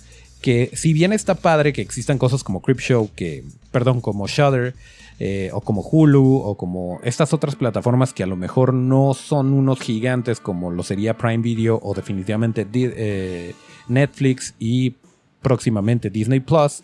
que 0.44 0.68
si 0.74 0.92
bien 0.92 1.14
está 1.14 1.36
padre 1.36 1.72
que 1.72 1.80
existan 1.80 2.18
cosas 2.18 2.44
como 2.44 2.60
Show, 2.60 3.08
que, 3.16 3.44
perdón, 3.72 4.02
como 4.02 4.26
Shudder, 4.26 4.74
eh, 5.18 5.48
o 5.54 5.62
como 5.62 5.80
Hulu, 5.80 6.36
o 6.36 6.54
como 6.58 7.00
estas 7.02 7.32
otras 7.32 7.56
plataformas 7.56 8.12
que 8.12 8.24
a 8.24 8.26
lo 8.26 8.36
mejor 8.36 8.74
no 8.74 9.14
son 9.14 9.54
unos 9.54 9.80
gigantes 9.80 10.40
como 10.40 10.70
lo 10.70 10.82
sería 10.82 11.16
Prime 11.16 11.38
Video 11.38 11.80
o 11.82 11.94
definitivamente 11.94 12.66
eh, 12.74 13.54
Netflix 13.88 14.54
y 14.58 14.96
próximamente 15.40 16.10
Disney 16.10 16.40
Plus, 16.40 16.82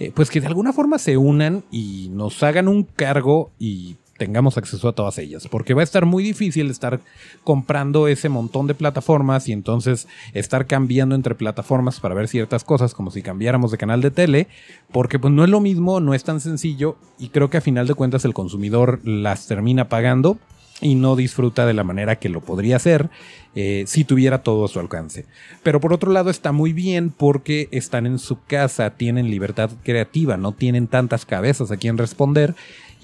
eh, 0.00 0.10
pues 0.12 0.28
que 0.28 0.40
de 0.40 0.48
alguna 0.48 0.72
forma 0.72 0.98
se 0.98 1.16
unan 1.16 1.62
y 1.70 2.08
nos 2.10 2.42
hagan 2.42 2.66
un 2.66 2.82
cargo 2.82 3.52
y 3.60 3.94
tengamos 4.16 4.56
acceso 4.56 4.88
a 4.88 4.92
todas 4.92 5.18
ellas, 5.18 5.48
porque 5.48 5.74
va 5.74 5.82
a 5.82 5.84
estar 5.84 6.06
muy 6.06 6.22
difícil 6.22 6.70
estar 6.70 7.00
comprando 7.44 8.08
ese 8.08 8.28
montón 8.28 8.66
de 8.66 8.74
plataformas 8.74 9.48
y 9.48 9.52
entonces 9.52 10.08
estar 10.32 10.66
cambiando 10.66 11.14
entre 11.14 11.34
plataformas 11.34 12.00
para 12.00 12.14
ver 12.14 12.28
ciertas 12.28 12.64
cosas 12.64 12.94
como 12.94 13.10
si 13.10 13.22
cambiáramos 13.22 13.70
de 13.70 13.78
canal 13.78 14.00
de 14.00 14.10
tele, 14.10 14.48
porque 14.92 15.18
pues 15.18 15.32
no 15.32 15.44
es 15.44 15.50
lo 15.50 15.60
mismo, 15.60 16.00
no 16.00 16.14
es 16.14 16.24
tan 16.24 16.40
sencillo 16.40 16.96
y 17.18 17.28
creo 17.28 17.50
que 17.50 17.58
a 17.58 17.62
final 17.62 17.86
de 17.86 17.94
cuentas 17.94 18.24
el 18.24 18.34
consumidor 18.34 19.00
las 19.04 19.46
termina 19.46 19.88
pagando 19.88 20.38
y 20.80 20.94
no 20.94 21.16
disfruta 21.16 21.66
de 21.66 21.72
la 21.72 21.84
manera 21.84 22.16
que 22.16 22.28
lo 22.28 22.40
podría 22.40 22.76
hacer 22.76 23.08
eh, 23.54 23.84
si 23.86 24.04
tuviera 24.04 24.42
todo 24.42 24.66
a 24.66 24.68
su 24.68 24.78
alcance. 24.78 25.24
Pero 25.62 25.80
por 25.80 25.92
otro 25.92 26.12
lado 26.12 26.28
está 26.28 26.52
muy 26.52 26.72
bien 26.72 27.10
porque 27.10 27.68
están 27.70 28.06
en 28.06 28.18
su 28.18 28.42
casa, 28.44 28.90
tienen 28.90 29.30
libertad 29.30 29.70
creativa, 29.82 30.36
no 30.36 30.52
tienen 30.52 30.86
tantas 30.86 31.24
cabezas 31.24 31.70
a 31.70 31.78
quien 31.78 31.96
responder 31.96 32.54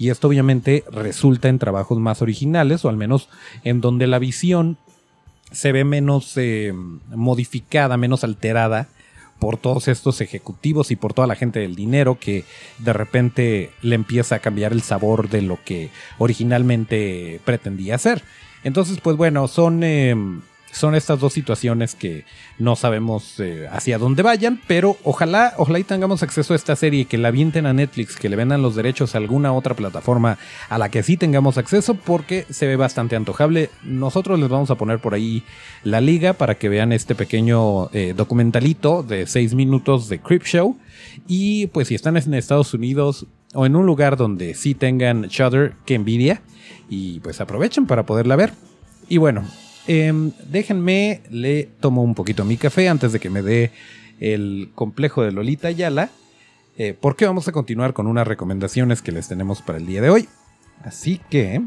y 0.03 0.09
esto 0.09 0.27
obviamente 0.27 0.83
resulta 0.91 1.47
en 1.47 1.59
trabajos 1.59 1.97
más 1.97 2.21
originales 2.21 2.83
o 2.83 2.89
al 2.89 2.97
menos 2.97 3.29
en 3.63 3.79
donde 3.79 4.05
la 4.05 4.19
visión 4.19 4.77
se 5.53 5.71
ve 5.71 5.85
menos 5.85 6.33
eh, 6.35 6.73
modificada, 7.15 7.95
menos 7.95 8.25
alterada 8.25 8.89
por 9.39 9.55
todos 9.55 9.87
estos 9.87 10.19
ejecutivos 10.19 10.91
y 10.91 10.97
por 10.97 11.13
toda 11.13 11.25
la 11.25 11.35
gente 11.35 11.61
del 11.61 11.75
dinero 11.75 12.19
que 12.19 12.43
de 12.79 12.91
repente 12.91 13.71
le 13.81 13.95
empieza 13.95 14.35
a 14.35 14.39
cambiar 14.39 14.73
el 14.73 14.81
sabor 14.81 15.29
de 15.29 15.41
lo 15.41 15.57
que 15.63 15.89
originalmente 16.17 17.39
pretendía 17.45 17.95
hacer. 17.95 18.23
Entonces, 18.65 18.99
pues 19.01 19.15
bueno, 19.15 19.47
son 19.47 19.83
em, 19.83 20.41
son 20.73 20.95
estas 20.95 21.19
dos 21.19 21.33
situaciones 21.33 21.95
que 21.95 22.25
no 22.57 22.75
sabemos 22.75 23.39
eh, 23.39 23.67
hacia 23.71 23.97
dónde 23.97 24.23
vayan, 24.23 24.59
pero 24.67 24.97
ojalá, 25.03 25.53
ojalá 25.57 25.79
y 25.79 25.83
tengamos 25.83 26.23
acceso 26.23 26.53
a 26.53 26.55
esta 26.55 26.75
serie, 26.75 27.05
que 27.05 27.17
la 27.17 27.27
avienten 27.27 27.65
a 27.65 27.73
Netflix, 27.73 28.15
que 28.15 28.27
le 28.27 28.35
vendan 28.35 28.61
los 28.61 28.75
derechos 28.75 29.13
a 29.13 29.19
alguna 29.19 29.53
otra 29.53 29.75
plataforma 29.75 30.37
a 30.69 30.77
la 30.77 30.89
que 30.89 31.03
sí 31.03 31.15
tengamos 31.15 31.57
acceso, 31.57 31.93
porque 31.93 32.45
se 32.49 32.67
ve 32.67 32.75
bastante 32.75 33.15
antojable. 33.15 33.69
Nosotros 33.83 34.39
les 34.39 34.49
vamos 34.49 34.71
a 34.71 34.75
poner 34.75 34.99
por 34.99 35.13
ahí 35.13 35.43
la 35.83 36.01
liga 36.01 36.33
para 36.33 36.55
que 36.55 36.69
vean 36.69 36.91
este 36.91 37.15
pequeño 37.15 37.89
eh, 37.93 38.13
documentalito 38.15 39.03
de 39.03 39.27
6 39.27 39.53
minutos 39.53 40.09
de 40.09 40.19
Creep 40.19 40.43
Show. 40.43 40.77
Y 41.27 41.67
pues 41.67 41.89
si 41.89 41.95
están 41.95 42.17
en 42.17 42.33
Estados 42.33 42.73
Unidos 42.73 43.27
o 43.53 43.65
en 43.65 43.75
un 43.75 43.85
lugar 43.85 44.17
donde 44.17 44.55
sí 44.55 44.73
tengan 44.73 45.23
Shudder, 45.27 45.75
que 45.85 45.93
envidia, 45.95 46.41
y 46.89 47.19
pues 47.19 47.39
aprovechen 47.41 47.85
para 47.85 48.05
poderla 48.05 48.35
ver. 48.35 48.53
Y 49.07 49.17
bueno, 49.17 49.43
Em, 49.87 50.31
déjenme, 50.49 51.21
le 51.29 51.69
tomo 51.79 52.03
un 52.03 52.15
poquito 52.15 52.45
mi 52.45 52.57
café 52.57 52.87
antes 52.87 53.11
de 53.11 53.19
que 53.19 53.29
me 53.29 53.41
dé 53.41 53.71
el 54.19 54.69
complejo 54.75 55.23
de 55.23 55.31
Lolita 55.31 55.71
Yala. 55.71 56.09
Eh, 56.77 56.95
porque 56.99 57.25
vamos 57.25 57.47
a 57.47 57.51
continuar 57.51 57.93
con 57.93 58.07
unas 58.07 58.27
recomendaciones 58.27 59.01
que 59.01 59.11
les 59.11 59.27
tenemos 59.27 59.61
para 59.61 59.77
el 59.77 59.85
día 59.85 60.01
de 60.01 60.09
hoy. 60.09 60.29
Así 60.83 61.19
que... 61.29 61.61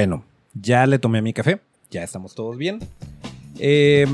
Bueno, 0.00 0.24
ya 0.54 0.86
le 0.86 0.98
tomé 0.98 1.20
mi 1.20 1.34
café, 1.34 1.60
ya 1.90 2.02
estamos 2.02 2.34
todos 2.34 2.56
bien. 2.56 2.78
Eh, 3.58 4.06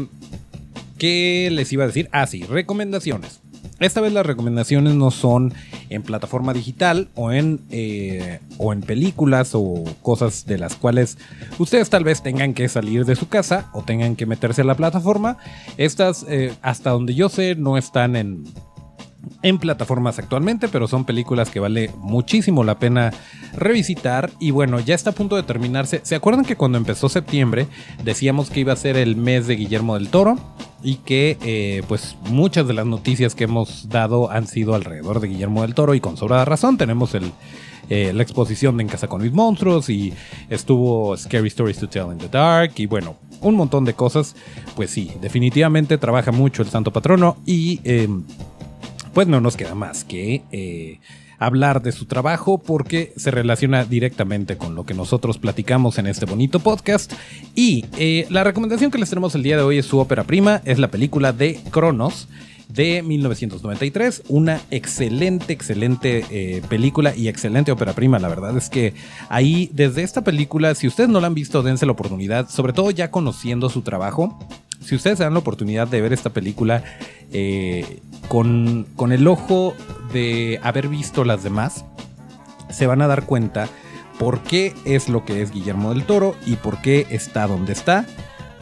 ¿Qué 0.98 1.48
les 1.52 1.72
iba 1.72 1.84
a 1.84 1.86
decir? 1.86 2.08
Ah, 2.10 2.26
sí, 2.26 2.42
recomendaciones. 2.42 3.40
Esta 3.78 4.00
vez 4.00 4.12
las 4.12 4.26
recomendaciones 4.26 4.96
no 4.96 5.12
son 5.12 5.54
en 5.88 6.02
plataforma 6.02 6.52
digital 6.52 7.08
o 7.14 7.30
en, 7.30 7.60
eh, 7.70 8.40
o 8.58 8.72
en 8.72 8.80
películas 8.80 9.52
o 9.54 9.84
cosas 10.02 10.44
de 10.46 10.58
las 10.58 10.74
cuales 10.74 11.18
ustedes 11.56 11.88
tal 11.88 12.02
vez 12.02 12.20
tengan 12.20 12.52
que 12.52 12.68
salir 12.68 13.04
de 13.04 13.14
su 13.14 13.28
casa 13.28 13.70
o 13.72 13.84
tengan 13.84 14.16
que 14.16 14.26
meterse 14.26 14.62
a 14.62 14.64
la 14.64 14.74
plataforma. 14.74 15.36
Estas, 15.76 16.26
eh, 16.28 16.52
hasta 16.62 16.90
donde 16.90 17.14
yo 17.14 17.28
sé, 17.28 17.54
no 17.54 17.78
están 17.78 18.16
en, 18.16 18.44
en 19.42 19.58
plataformas 19.58 20.18
actualmente, 20.18 20.68
pero 20.68 20.88
son 20.88 21.04
películas 21.04 21.50
que 21.50 21.60
vale 21.60 21.90
muchísimo 21.98 22.64
la 22.64 22.78
pena 22.78 23.12
revisitar. 23.54 24.30
Y 24.38 24.50
bueno, 24.50 24.80
ya 24.80 24.94
está 24.94 25.10
a 25.10 25.14
punto 25.14 25.36
de 25.36 25.42
terminarse. 25.42 26.00
¿Se 26.02 26.14
acuerdan 26.14 26.44
que 26.44 26.56
cuando 26.56 26.78
empezó 26.78 27.08
septiembre 27.08 27.66
decíamos 28.04 28.50
que 28.50 28.60
iba 28.60 28.72
a 28.72 28.76
ser 28.76 28.96
el 28.96 29.16
mes 29.16 29.46
de 29.46 29.56
Guillermo 29.56 29.94
del 29.94 30.08
Toro? 30.08 30.38
Y 30.82 30.96
que 30.96 31.38
eh, 31.42 31.82
pues 31.88 32.16
muchas 32.28 32.68
de 32.68 32.74
las 32.74 32.86
noticias 32.86 33.34
que 33.34 33.44
hemos 33.44 33.88
dado 33.88 34.30
han 34.30 34.46
sido 34.46 34.74
alrededor 34.74 35.20
de 35.20 35.28
Guillermo 35.28 35.62
del 35.62 35.74
Toro 35.74 35.94
y 35.94 36.00
con 36.00 36.16
sobrada 36.16 36.44
razón. 36.44 36.76
Tenemos 36.76 37.14
el, 37.14 37.32
eh, 37.88 38.12
la 38.12 38.22
exposición 38.22 38.76
de 38.76 38.82
En 38.82 38.88
Casa 38.88 39.08
con 39.08 39.22
mis 39.22 39.32
monstruos 39.32 39.88
y 39.88 40.12
estuvo 40.50 41.16
Scary 41.16 41.48
Stories 41.48 41.78
to 41.78 41.88
Tell 41.88 42.12
in 42.12 42.18
the 42.18 42.28
Dark 42.28 42.72
y 42.76 42.86
bueno, 42.86 43.16
un 43.40 43.54
montón 43.54 43.84
de 43.84 43.94
cosas. 43.94 44.36
Pues 44.74 44.90
sí, 44.90 45.12
definitivamente 45.20 45.98
trabaja 45.98 46.32
mucho 46.32 46.62
el 46.62 46.68
Santo 46.68 46.92
Patrono 46.92 47.38
y... 47.46 47.80
Em, 47.84 48.24
pues 49.16 49.28
no 49.28 49.40
nos 49.40 49.56
queda 49.56 49.74
más 49.74 50.04
que 50.04 50.42
eh, 50.52 51.00
hablar 51.38 51.80
de 51.80 51.90
su 51.90 52.04
trabajo 52.04 52.58
porque 52.58 53.14
se 53.16 53.30
relaciona 53.30 53.86
directamente 53.86 54.58
con 54.58 54.74
lo 54.74 54.84
que 54.84 54.92
nosotros 54.92 55.38
platicamos 55.38 55.96
en 55.96 56.06
este 56.06 56.26
bonito 56.26 56.60
podcast. 56.60 57.14
Y 57.54 57.86
eh, 57.96 58.26
la 58.28 58.44
recomendación 58.44 58.90
que 58.90 58.98
les 58.98 59.08
tenemos 59.08 59.34
el 59.34 59.42
día 59.42 59.56
de 59.56 59.62
hoy 59.62 59.78
es 59.78 59.86
su 59.86 59.98
ópera 60.00 60.24
prima, 60.24 60.60
es 60.66 60.78
la 60.78 60.90
película 60.90 61.32
de 61.32 61.58
Cronos 61.70 62.28
de 62.68 63.02
1993. 63.02 64.24
Una 64.28 64.60
excelente, 64.70 65.54
excelente 65.54 66.26
eh, 66.30 66.60
película 66.68 67.16
y 67.16 67.28
excelente 67.28 67.72
ópera 67.72 67.94
prima. 67.94 68.18
La 68.18 68.28
verdad 68.28 68.54
es 68.58 68.68
que 68.68 68.92
ahí, 69.30 69.70
desde 69.72 70.02
esta 70.02 70.24
película, 70.24 70.74
si 70.74 70.88
ustedes 70.88 71.08
no 71.08 71.22
la 71.22 71.28
han 71.28 71.34
visto, 71.34 71.62
dense 71.62 71.86
la 71.86 71.92
oportunidad, 71.92 72.50
sobre 72.50 72.74
todo 72.74 72.90
ya 72.90 73.10
conociendo 73.10 73.70
su 73.70 73.80
trabajo. 73.80 74.38
Si 74.84 74.94
ustedes 74.94 75.18
dan 75.18 75.32
la 75.32 75.38
oportunidad 75.38 75.88
de 75.88 76.02
ver 76.02 76.12
esta 76.12 76.30
película, 76.30 76.84
eh, 77.32 78.00
con, 78.28 78.86
con 78.96 79.12
el 79.12 79.26
ojo 79.26 79.74
de 80.12 80.60
haber 80.62 80.88
visto 80.88 81.24
las 81.24 81.42
demás, 81.42 81.84
se 82.70 82.86
van 82.86 83.02
a 83.02 83.06
dar 83.06 83.24
cuenta 83.24 83.68
por 84.18 84.40
qué 84.40 84.74
es 84.84 85.08
lo 85.08 85.24
que 85.24 85.42
es 85.42 85.50
Guillermo 85.50 85.92
del 85.92 86.04
Toro 86.04 86.34
y 86.46 86.56
por 86.56 86.80
qué 86.80 87.06
está 87.10 87.46
donde 87.46 87.72
está 87.72 88.06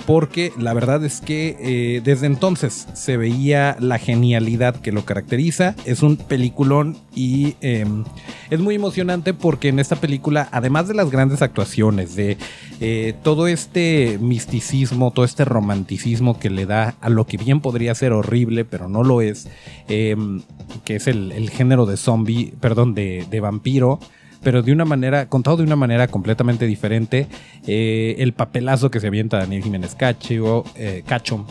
porque 0.06 0.52
la 0.58 0.74
verdad 0.74 1.04
es 1.04 1.20
que 1.20 1.56
eh, 1.58 2.00
desde 2.04 2.26
entonces 2.26 2.86
se 2.92 3.16
veía 3.16 3.76
la 3.80 3.98
genialidad 3.98 4.76
que 4.76 4.92
lo 4.92 5.04
caracteriza. 5.04 5.74
Es 5.84 6.02
un 6.02 6.16
peliculón 6.16 6.96
y 7.14 7.56
em, 7.60 8.04
es 8.50 8.60
muy 8.60 8.74
emocionante 8.74 9.32
porque 9.32 9.68
en 9.68 9.78
esta 9.78 9.96
película, 9.96 10.48
además 10.52 10.88
de 10.88 10.94
las 10.94 11.10
grandes 11.10 11.42
actuaciones, 11.42 12.16
de 12.16 12.36
eh, 12.80 13.14
todo 13.22 13.46
este 13.46 14.18
misticismo, 14.20 15.10
todo 15.10 15.24
este 15.24 15.44
romanticismo 15.44 16.38
que 16.38 16.50
le 16.50 16.66
da 16.66 16.96
a 17.00 17.08
lo 17.08 17.26
que 17.26 17.38
bien 17.38 17.60
podría 17.60 17.94
ser 17.94 18.12
horrible, 18.12 18.64
pero 18.64 18.88
no 18.88 19.04
lo 19.04 19.22
es, 19.22 19.48
em, 19.88 20.42
que 20.84 20.96
es 20.96 21.06
el, 21.06 21.32
género 21.50 21.86
de 21.86 21.96
zombie, 21.96 22.52
perdón, 22.60 22.94
de, 22.94 23.26
de 23.30 23.40
vampiro 23.40 24.00
pero 24.44 24.62
de 24.62 24.72
una 24.72 24.84
manera, 24.84 25.28
contado 25.28 25.56
de 25.56 25.64
una 25.64 25.74
manera 25.74 26.06
completamente 26.06 26.66
diferente. 26.66 27.26
Eh, 27.66 28.16
el 28.18 28.34
papelazo 28.34 28.90
que 28.90 29.00
se 29.00 29.08
avienta 29.08 29.38
Daniel 29.38 29.64
Jiménez 29.64 29.94
Cacho, 29.94 30.64
eh, 30.76 31.02
Cacho. 31.06 31.44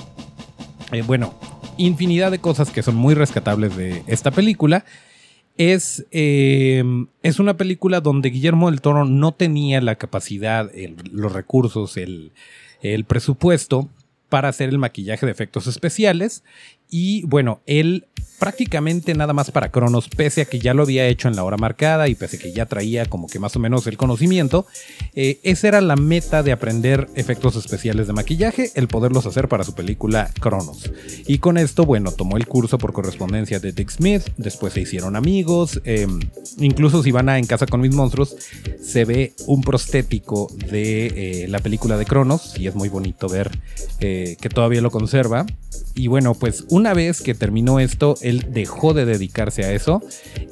Eh, 0.91 1.01
bueno, 1.01 1.33
infinidad 1.77 2.31
de 2.31 2.39
cosas 2.39 2.69
que 2.69 2.83
son 2.83 2.95
muy 2.95 3.15
rescatables 3.15 3.75
de 3.75 4.03
esta 4.07 4.31
película. 4.31 4.85
Es, 5.55 6.07
es 6.11 7.39
una 7.39 7.57
película 7.57 8.01
donde 8.01 8.29
Guillermo 8.29 8.71
del 8.71 8.81
Toro 8.81 9.05
no 9.05 9.33
tenía 9.33 9.81
la 9.81 9.95
capacidad, 9.95 10.71
los 11.11 11.31
recursos, 11.31 11.95
el, 11.97 12.31
el 12.81 13.05
presupuesto 13.05 13.87
para 14.29 14.49
hacer 14.49 14.69
el 14.69 14.79
maquillaje 14.79 15.27
de 15.27 15.31
efectos 15.31 15.67
especiales. 15.67 16.43
Y 16.95 17.25
bueno, 17.25 17.63
él 17.65 18.05
prácticamente 18.37 19.15
nada 19.15 19.33
más 19.33 19.49
para 19.49 19.71
Cronos, 19.71 20.09
pese 20.09 20.41
a 20.41 20.45
que 20.45 20.59
ya 20.59 20.73
lo 20.73 20.83
había 20.83 21.07
hecho 21.07 21.27
en 21.27 21.35
la 21.35 21.43
hora 21.43 21.57
marcada 21.57 22.07
y 22.07 22.13
pese 22.13 22.37
a 22.37 22.39
que 22.39 22.51
ya 22.51 22.67
traía 22.67 23.05
como 23.05 23.27
que 23.27 23.39
más 23.39 23.55
o 23.55 23.59
menos 23.59 23.87
el 23.87 23.97
conocimiento, 23.97 24.67
eh, 25.15 25.39
esa 25.43 25.69
era 25.69 25.81
la 25.81 25.95
meta 25.95 26.43
de 26.43 26.51
aprender 26.51 27.07
efectos 27.15 27.55
especiales 27.55 28.05
de 28.05 28.13
maquillaje, 28.13 28.69
el 28.75 28.89
poderlos 28.89 29.25
hacer 29.25 29.47
para 29.47 29.63
su 29.63 29.73
película 29.73 30.29
Cronos. 30.39 30.91
Y 31.25 31.39
con 31.39 31.57
esto, 31.57 31.85
bueno, 31.85 32.11
tomó 32.11 32.37
el 32.37 32.45
curso 32.45 32.77
por 32.77 32.93
correspondencia 32.93 33.59
de 33.59 33.71
Dick 33.71 33.89
Smith, 33.89 34.23
después 34.37 34.73
se 34.73 34.81
hicieron 34.81 35.15
amigos, 35.15 35.81
em, 35.85 36.19
incluso 36.57 37.01
si 37.01 37.11
van 37.11 37.29
a 37.29 37.39
En 37.39 37.45
Casa 37.47 37.65
con 37.65 37.81
mis 37.81 37.95
monstruos, 37.95 38.35
se 38.79 39.05
ve 39.05 39.33
un 39.47 39.61
prostético 39.61 40.51
de 40.69 41.07
eh, 41.07 41.47
la 41.47 41.57
película 41.59 41.97
de 41.97 42.05
Cronos 42.05 42.59
y 42.59 42.67
es 42.67 42.75
muy 42.75 42.89
bonito 42.89 43.27
ver 43.29 43.49
eh, 43.99 44.37
que 44.39 44.49
todavía 44.49 44.81
lo 44.81 44.91
conserva. 44.91 45.45
Y 45.95 46.07
bueno, 46.07 46.33
pues 46.33 46.65
una 46.83 46.93
vez 46.93 47.21
que 47.21 47.33
terminó 47.33 47.79
esto, 47.79 48.15
él 48.21 48.47
dejó 48.49 48.93
de 48.93 49.05
dedicarse 49.05 49.63
a 49.63 49.71
eso 49.71 50.01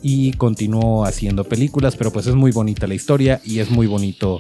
y 0.02 0.32
continuó 0.32 1.04
haciendo 1.04 1.44
películas, 1.44 1.98
pero 1.98 2.13
pues 2.13 2.26
es 2.26 2.36
muy 2.36 2.54
bonita 2.54 2.88
la 2.88 2.94
historia 2.94 3.41
y 3.44 3.60
es 3.60 3.70
muy 3.70 3.86
bonito 3.86 4.39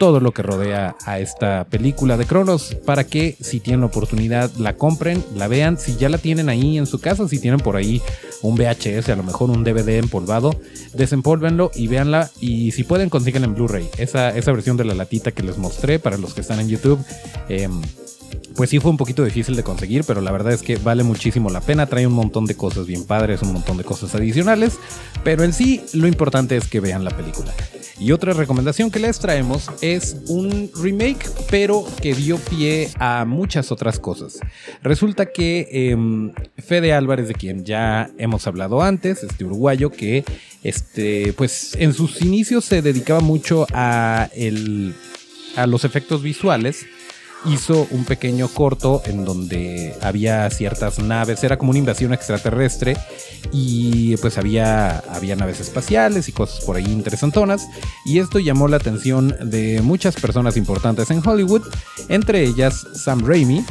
todo 0.00 0.18
lo 0.18 0.32
que 0.32 0.42
rodea 0.42 0.96
a 1.04 1.20
esta 1.20 1.62
película 1.70 2.16
de 2.16 2.26
Cronos 2.26 2.76
para 2.84 3.04
que 3.04 3.36
si 3.40 3.60
tienen 3.60 3.84
oportunidad 3.84 4.50
la 4.56 4.74
compren, 4.74 5.24
la 5.36 5.46
vean, 5.46 5.78
si 5.78 5.94
ya 5.94 6.08
la 6.08 6.18
tienen 6.18 6.48
ahí 6.48 6.76
en 6.76 6.86
su 6.86 7.00
casa, 7.00 7.28
si 7.28 7.38
tienen 7.38 7.60
por 7.60 7.76
ahí 7.76 8.02
un 8.42 8.56
VHS, 8.56 9.08
a 9.10 9.16
lo 9.16 9.22
mejor 9.22 9.50
un 9.50 9.62
DVD 9.62 9.98
empolvado, 9.98 10.58
desempólvenlo 10.92 11.70
y 11.72 11.86
véanla. 11.86 12.30
Y 12.40 12.72
si 12.72 12.82
pueden, 12.82 13.10
consigan 13.10 13.44
en 13.44 13.54
Blu-ray. 13.54 13.88
Esa, 13.96 14.36
esa 14.36 14.50
versión 14.50 14.76
de 14.76 14.84
la 14.84 14.94
latita 14.94 15.30
que 15.30 15.44
les 15.44 15.56
mostré 15.56 16.00
para 16.00 16.18
los 16.18 16.34
que 16.34 16.40
están 16.40 16.58
en 16.58 16.68
YouTube. 16.68 16.98
Em, 17.48 17.80
pues 18.58 18.70
sí 18.70 18.80
fue 18.80 18.90
un 18.90 18.96
poquito 18.96 19.24
difícil 19.24 19.54
de 19.54 19.62
conseguir, 19.62 20.02
pero 20.04 20.20
la 20.20 20.32
verdad 20.32 20.52
es 20.52 20.62
que 20.62 20.76
vale 20.76 21.04
muchísimo 21.04 21.48
la 21.48 21.60
pena. 21.60 21.86
Trae 21.86 22.06
un 22.06 22.12
montón 22.12 22.44
de 22.44 22.56
cosas 22.56 22.86
bien 22.86 23.04
padres, 23.04 23.42
un 23.42 23.52
montón 23.52 23.76
de 23.76 23.84
cosas 23.84 24.14
adicionales, 24.16 24.78
pero 25.22 25.44
en 25.44 25.52
sí 25.52 25.82
lo 25.92 26.08
importante 26.08 26.56
es 26.56 26.66
que 26.66 26.80
vean 26.80 27.04
la 27.04 27.12
película. 27.12 27.54
Y 28.00 28.12
otra 28.12 28.32
recomendación 28.32 28.90
que 28.90 29.00
les 29.00 29.18
traemos 29.18 29.70
es 29.80 30.16
un 30.26 30.70
remake, 30.74 31.28
pero 31.50 31.84
que 32.00 32.14
dio 32.14 32.36
pie 32.38 32.90
a 32.98 33.24
muchas 33.24 33.72
otras 33.72 34.00
cosas. 34.00 34.38
Resulta 34.82 35.26
que 35.26 35.68
em, 35.70 36.32
Fede 36.58 36.92
Álvarez, 36.92 37.28
de 37.28 37.34
quien 37.34 37.64
ya 37.64 38.10
hemos 38.18 38.46
hablado 38.46 38.82
antes, 38.82 39.22
este 39.22 39.44
uruguayo 39.44 39.90
que 39.90 40.24
este, 40.62 41.32
pues 41.34 41.76
en 41.78 41.92
sus 41.92 42.22
inicios 42.22 42.64
se 42.64 42.82
dedicaba 42.82 43.20
mucho 43.20 43.66
a, 43.72 44.28
el, 44.34 44.94
a 45.56 45.66
los 45.66 45.84
efectos 45.84 46.22
visuales 46.22 46.86
hizo 47.44 47.86
un 47.90 48.04
pequeño 48.04 48.48
corto 48.48 49.02
en 49.04 49.24
donde 49.24 49.94
había 50.02 50.48
ciertas 50.50 50.98
naves, 50.98 51.44
era 51.44 51.56
como 51.56 51.70
una 51.70 51.78
invasión 51.78 52.12
extraterrestre 52.12 52.96
y 53.52 54.16
pues 54.18 54.38
había, 54.38 54.98
había 54.98 55.36
naves 55.36 55.60
espaciales 55.60 56.28
y 56.28 56.32
cosas 56.32 56.64
por 56.64 56.76
ahí 56.76 56.84
interesantonas 56.84 57.66
y 58.04 58.18
esto 58.18 58.38
llamó 58.38 58.68
la 58.68 58.76
atención 58.76 59.36
de 59.42 59.80
muchas 59.82 60.16
personas 60.16 60.56
importantes 60.56 61.10
en 61.10 61.26
Hollywood, 61.26 61.62
entre 62.08 62.42
ellas 62.42 62.86
Sam 62.94 63.24
Raimi, 63.24 63.64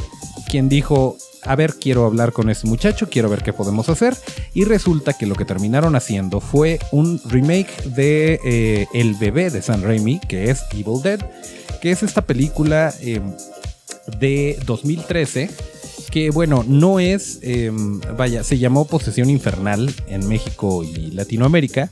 quien 0.48 0.68
dijo, 0.68 1.18
a 1.42 1.54
ver, 1.54 1.74
quiero 1.74 2.04
hablar 2.04 2.32
con 2.32 2.50
este 2.50 2.66
muchacho, 2.66 3.08
quiero 3.08 3.28
ver 3.28 3.42
qué 3.42 3.52
podemos 3.52 3.88
hacer. 3.88 4.16
Y 4.54 4.64
resulta 4.64 5.12
que 5.12 5.26
lo 5.26 5.34
que 5.34 5.44
terminaron 5.44 5.94
haciendo 5.94 6.40
fue 6.40 6.78
un 6.90 7.20
remake 7.26 7.84
de 7.84 8.40
eh, 8.44 8.86
El 8.92 9.14
bebé 9.14 9.50
de 9.50 9.62
Sam 9.62 9.82
Raimi, 9.82 10.20
que 10.20 10.50
es 10.50 10.62
Evil 10.72 11.02
Dead, 11.02 11.20
que 11.80 11.90
es 11.90 12.02
esta 12.02 12.22
película 12.22 12.92
eh, 13.00 13.20
de 14.18 14.58
2013 14.66 15.50
que 16.10 16.30
bueno, 16.30 16.64
no 16.66 17.00
es, 17.00 17.38
em, 17.42 18.00
vaya, 18.16 18.42
se 18.42 18.58
llamó 18.58 18.86
Posesión 18.86 19.30
Infernal 19.30 19.94
en 20.08 20.26
México 20.26 20.82
y 20.82 21.10
Latinoamérica. 21.10 21.90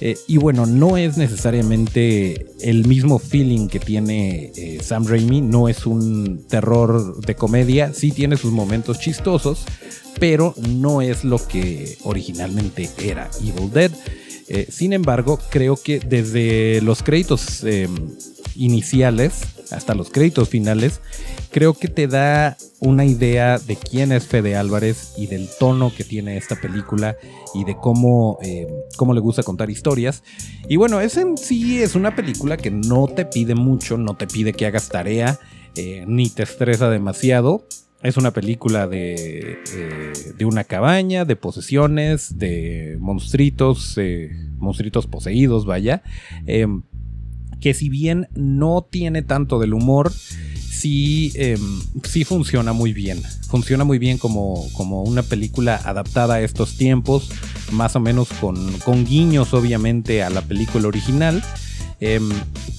Eh, 0.00 0.16
y 0.28 0.36
bueno, 0.36 0.64
no 0.64 0.96
es 0.96 1.16
necesariamente 1.16 2.46
el 2.60 2.86
mismo 2.86 3.18
feeling 3.18 3.66
que 3.66 3.80
tiene 3.80 4.52
eh, 4.54 4.78
Sam 4.80 5.06
Raimi, 5.06 5.40
no 5.40 5.68
es 5.68 5.86
un 5.86 6.44
terror 6.48 7.20
de 7.20 7.34
comedia, 7.34 7.92
sí 7.92 8.12
tiene 8.12 8.36
sus 8.36 8.52
momentos 8.52 9.00
chistosos, 9.00 9.64
pero 10.20 10.54
no 10.68 11.02
es 11.02 11.24
lo 11.24 11.44
que 11.44 11.98
originalmente 12.04 12.88
era 13.02 13.28
Evil 13.40 13.72
Dead. 13.72 13.90
Eh, 14.46 14.68
sin 14.70 14.92
embargo, 14.92 15.40
creo 15.50 15.76
que 15.76 15.98
desde 15.98 16.80
los 16.80 17.02
créditos 17.02 17.64
em, 17.64 17.92
iniciales 18.54 19.40
hasta 19.72 19.94
los 19.94 20.10
créditos 20.10 20.48
finales, 20.48 21.00
creo 21.50 21.74
que 21.74 21.88
te 21.88 22.06
da 22.06 22.56
una 22.80 23.04
idea 23.04 23.58
de 23.58 23.76
quién 23.76 24.12
es 24.12 24.26
Fede 24.26 24.56
Álvarez 24.56 25.14
y 25.16 25.26
del 25.26 25.48
tono 25.58 25.92
que 25.94 26.04
tiene 26.04 26.36
esta 26.36 26.56
película 26.56 27.16
y 27.54 27.64
de 27.64 27.76
cómo, 27.76 28.38
eh, 28.42 28.66
cómo 28.96 29.14
le 29.14 29.20
gusta 29.20 29.42
contar 29.42 29.70
historias. 29.70 30.22
Y 30.68 30.76
bueno, 30.76 31.00
es 31.00 31.16
en 31.16 31.36
sí 31.36 31.82
es 31.82 31.94
una 31.94 32.14
película 32.14 32.56
que 32.56 32.70
no 32.70 33.08
te 33.08 33.24
pide 33.24 33.54
mucho, 33.54 33.98
no 33.98 34.16
te 34.16 34.26
pide 34.26 34.52
que 34.52 34.66
hagas 34.66 34.88
tarea, 34.88 35.38
eh, 35.76 36.04
ni 36.06 36.30
te 36.30 36.44
estresa 36.44 36.88
demasiado. 36.90 37.66
Es 38.00 38.16
una 38.16 38.30
película 38.30 38.86
de, 38.86 39.58
eh, 39.74 40.12
de 40.36 40.44
una 40.44 40.62
cabaña, 40.62 41.24
de 41.24 41.34
posesiones, 41.34 42.38
de 42.38 42.96
monstruitos, 43.00 43.96
monstruitos 44.56 45.08
poseídos, 45.08 45.66
vaya 45.66 46.04
que 47.60 47.74
si 47.74 47.88
bien 47.88 48.28
no 48.34 48.86
tiene 48.88 49.22
tanto 49.22 49.58
del 49.58 49.74
humor, 49.74 50.12
sí, 50.12 51.32
em, 51.34 51.60
sí 52.04 52.24
funciona 52.24 52.72
muy 52.72 52.92
bien. 52.92 53.22
Funciona 53.48 53.84
muy 53.84 53.98
bien 53.98 54.18
como, 54.18 54.66
como, 54.72 55.02
una 55.02 55.22
película 55.22 55.76
adaptada 55.76 56.34
a 56.34 56.40
estos 56.40 56.76
tiempos, 56.76 57.30
más 57.72 57.96
o 57.96 58.00
menos 58.00 58.28
con, 58.40 58.78
con 58.80 59.04
guiños 59.04 59.54
obviamente 59.54 60.22
a 60.22 60.30
la 60.30 60.42
película 60.42 60.88
original. 60.88 61.42
Em, 62.00 62.28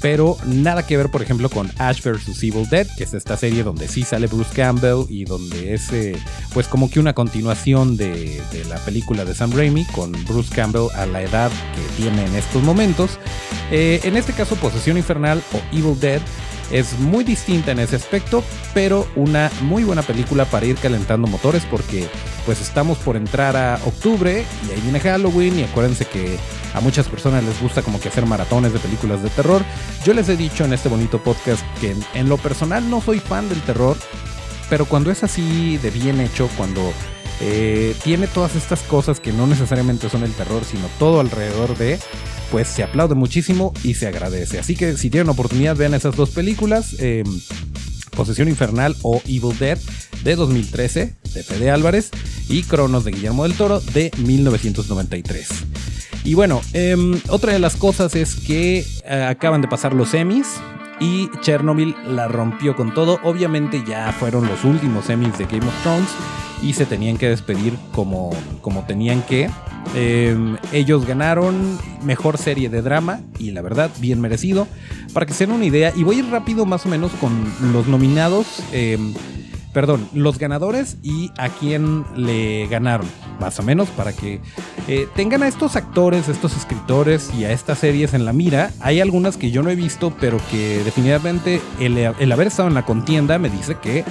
pero 0.02 0.38
nada 0.46 0.88
que 0.88 0.96
ver, 0.96 1.10
por 1.10 1.22
ejemplo, 1.22 1.50
con 1.50 1.70
Ash 1.78 2.02
vs. 2.02 2.42
Evil 2.42 2.70
Dead, 2.70 2.88
que 2.98 3.04
es 3.04 3.14
esta 3.14 3.36
serie 3.36 3.64
donde 3.64 3.88
sí 3.88 4.04
sale 4.04 4.28
Bruce 4.28 4.54
Campbell 4.56 5.06
y 5.10 5.26
donde 5.26 5.74
es, 5.74 5.92
eh, 5.92 6.16
pues, 6.54 6.68
como 6.68 6.90
que 6.90 7.00
una 7.00 7.14
continuación 7.14 7.98
de, 7.98 8.42
de, 8.52 8.66
la 8.70 8.78
película 8.78 9.26
de 9.26 9.36
Sam 9.36 9.52
Raimi 9.52 9.86
con 9.86 10.14
Bruce 10.26 10.54
Campbell 10.56 10.88
a 10.96 11.06
la 11.06 11.22
edad 11.22 11.52
que 11.76 12.02
tiene 12.02 12.26
en 12.26 12.36
estos 12.36 12.64
momentos. 12.64 13.20
Eh, 13.72 14.00
en 14.04 14.16
este 14.16 14.34
caso, 14.34 14.56
Posesión 14.56 14.98
Infernal 14.98 15.44
o 15.54 15.76
Evil 15.76 16.00
Dead 16.00 16.22
es 16.72 17.00
muy 17.00 17.24
distinta 17.24 17.72
en 17.72 17.80
ese 17.80 17.96
aspecto, 17.96 18.44
pero 18.74 19.08
una 19.16 19.52
muy 19.62 19.84
buena 19.84 20.02
película 20.02 20.46
para 20.46 20.66
ir 20.66 20.76
calentando 20.78 21.28
motores 21.28 21.66
porque 21.70 22.08
pues 22.46 22.62
estamos 22.62 22.98
por 23.00 23.16
entrar 23.16 23.56
a 23.56 23.80
octubre 23.86 24.46
y 24.68 24.72
ahí 24.72 24.82
viene 24.82 25.00
Halloween 25.00 25.60
y 25.60 25.64
acuérdense 25.64 26.06
que 26.06 26.38
a 26.74 26.82
muchas 26.82 27.08
personas 27.08 27.44
les 27.44 27.60
gusta 27.62 27.82
como 27.82 28.00
que 28.00 28.10
hacer 28.10 28.26
maratones 28.26 28.74
de 28.74 28.80
películas 28.80 29.24
de 29.24 29.30
terror. 29.30 29.64
Yo 30.06 30.14
les 30.14 30.30
he 30.30 30.38
dicho 30.38 30.66
en 30.66 30.74
este 30.74 30.90
bonito 30.90 31.20
podcast 31.20 31.64
que 31.80 31.96
en, 32.14 32.30
lo 32.30 32.38
personal 32.38 32.90
no 32.90 33.02
soy 33.02 33.20
fan 33.20 33.50
del 33.50 33.62
terror, 33.62 33.98
pero 34.70 34.86
cuando 34.86 35.12
es 35.12 35.24
así 35.24 35.78
de 35.78 35.90
bien 35.90 36.20
hecho, 36.20 36.50
cuando 36.58 36.94
eh, 37.42 37.96
tiene 38.04 38.28
todas 38.28 38.56
estas 38.56 38.82
cosas 38.82 39.20
que 39.20 39.32
no 39.32 39.48
necesariamente 39.48 40.10
son 40.10 40.24
el 40.24 40.34
terror, 40.34 40.64
sino 40.66 40.88
todo 40.98 41.20
alrededor 41.20 41.78
de, 41.78 42.00
pues 42.52 42.68
se 42.68 42.84
aplaude 42.84 43.16
muchísimo 43.16 43.74
y 43.84 43.94
se 43.94 44.08
agradece. 44.08 44.60
Así 44.60 44.76
que 44.76 44.98
si 44.98 45.10
tienen 45.10 45.30
oportunidad, 45.30 45.76
vean 45.76 45.94
esas 45.94 46.16
dos 46.16 46.32
películas. 46.32 46.96
Eh, 47.00 47.24
Posesión 48.16 48.50
Infernal 48.50 48.96
o 49.02 49.22
Evil 49.26 49.58
Dead 49.58 49.78
de 50.24 50.36
2013 50.36 51.16
de 51.34 51.44
Fede 51.44 51.72
Álvarez 51.72 52.10
y 52.50 52.64
Cronos 52.64 53.06
de 53.06 53.12
Guillermo 53.12 53.44
del 53.44 53.54
Toro 53.54 53.80
de 53.80 54.12
1993. 54.18 55.48
Y 56.26 56.34
bueno, 56.34 56.62
em, 56.74 57.20
otra 57.30 57.54
de 57.54 57.60
las 57.60 57.78
cosas 57.78 58.16
es 58.16 58.36
que 58.36 58.86
eh, 59.06 59.28
acaban 59.30 59.62
de 59.62 59.70
pasar 59.70 59.94
los 59.94 60.14
Emmys 60.14 60.48
y 61.00 61.30
Chernobyl 61.42 61.96
la 62.08 62.28
rompió 62.28 62.76
con 62.76 62.94
todo. 62.94 63.20
Obviamente 63.24 63.84
ya 63.88 64.12
fueron 64.12 64.48
los 64.48 64.64
últimos 64.64 65.10
Emmys 65.10 65.38
de 65.38 65.46
Game 65.46 65.66
of 65.66 65.82
Thrones 65.84 66.10
y 66.62 66.74
se 66.74 66.86
tenían 66.86 67.18
que 67.18 67.30
despedir 67.30 67.74
como, 67.94 68.32
como 68.62 68.84
tenían 68.84 69.22
que. 69.24 69.50
Em, 69.96 70.58
ellos 70.72 71.06
ganaron 71.06 71.80
mejor 72.04 72.38
serie 72.38 72.70
de 72.70 72.82
drama 72.82 73.22
y 73.40 73.52
la 73.52 73.62
verdad, 73.62 73.90
bien 74.00 74.22
merecido. 74.22 74.68
Para 75.14 75.26
que 75.26 75.34
se 75.34 75.46
den 75.46 75.56
una 75.56 75.66
idea, 75.66 75.94
y 75.96 76.04
voy 76.04 76.20
ir 76.20 76.30
rápido 76.30 76.66
más 76.66 76.86
o 76.86 76.90
menos 76.90 77.12
con 77.14 77.32
los 77.72 77.88
nominados. 77.88 78.62
Em, 78.72 79.14
perdón, 79.74 80.08
los 80.14 80.40
ganadores 80.40 80.98
y 81.04 81.32
a 81.38 81.50
quién 81.50 82.06
le 82.16 82.68
ganaron, 82.68 83.08
más 83.40 83.60
o 83.60 83.64
menos, 83.64 83.90
para 83.90 84.14
que 84.14 84.42
eh, 84.88 85.08
tengan 85.16 85.44
a 85.44 85.48
estos 85.48 85.76
actores, 85.76 86.28
estos 86.28 86.56
escritores 86.56 87.32
y 87.34 87.46
a 87.46 87.52
estas 87.52 87.80
series 87.80 88.14
en 88.14 88.26
la 88.26 88.34
mira. 88.34 88.72
Hay 88.80 89.00
algunas 89.00 89.38
que 89.38 89.52
yo 89.52 89.62
no 89.62 89.70
he 89.70 89.76
visto, 89.76 90.14
pero 90.20 90.40
que 90.50 90.84
definitivamente 90.84 91.62
el, 91.80 92.32
haber 92.32 92.48
estado 92.48 92.68
en 92.68 92.76
la 92.76 92.86
contienda 92.86 93.38
me 93.38 93.50
dice 93.50 93.76
que 93.76 94.04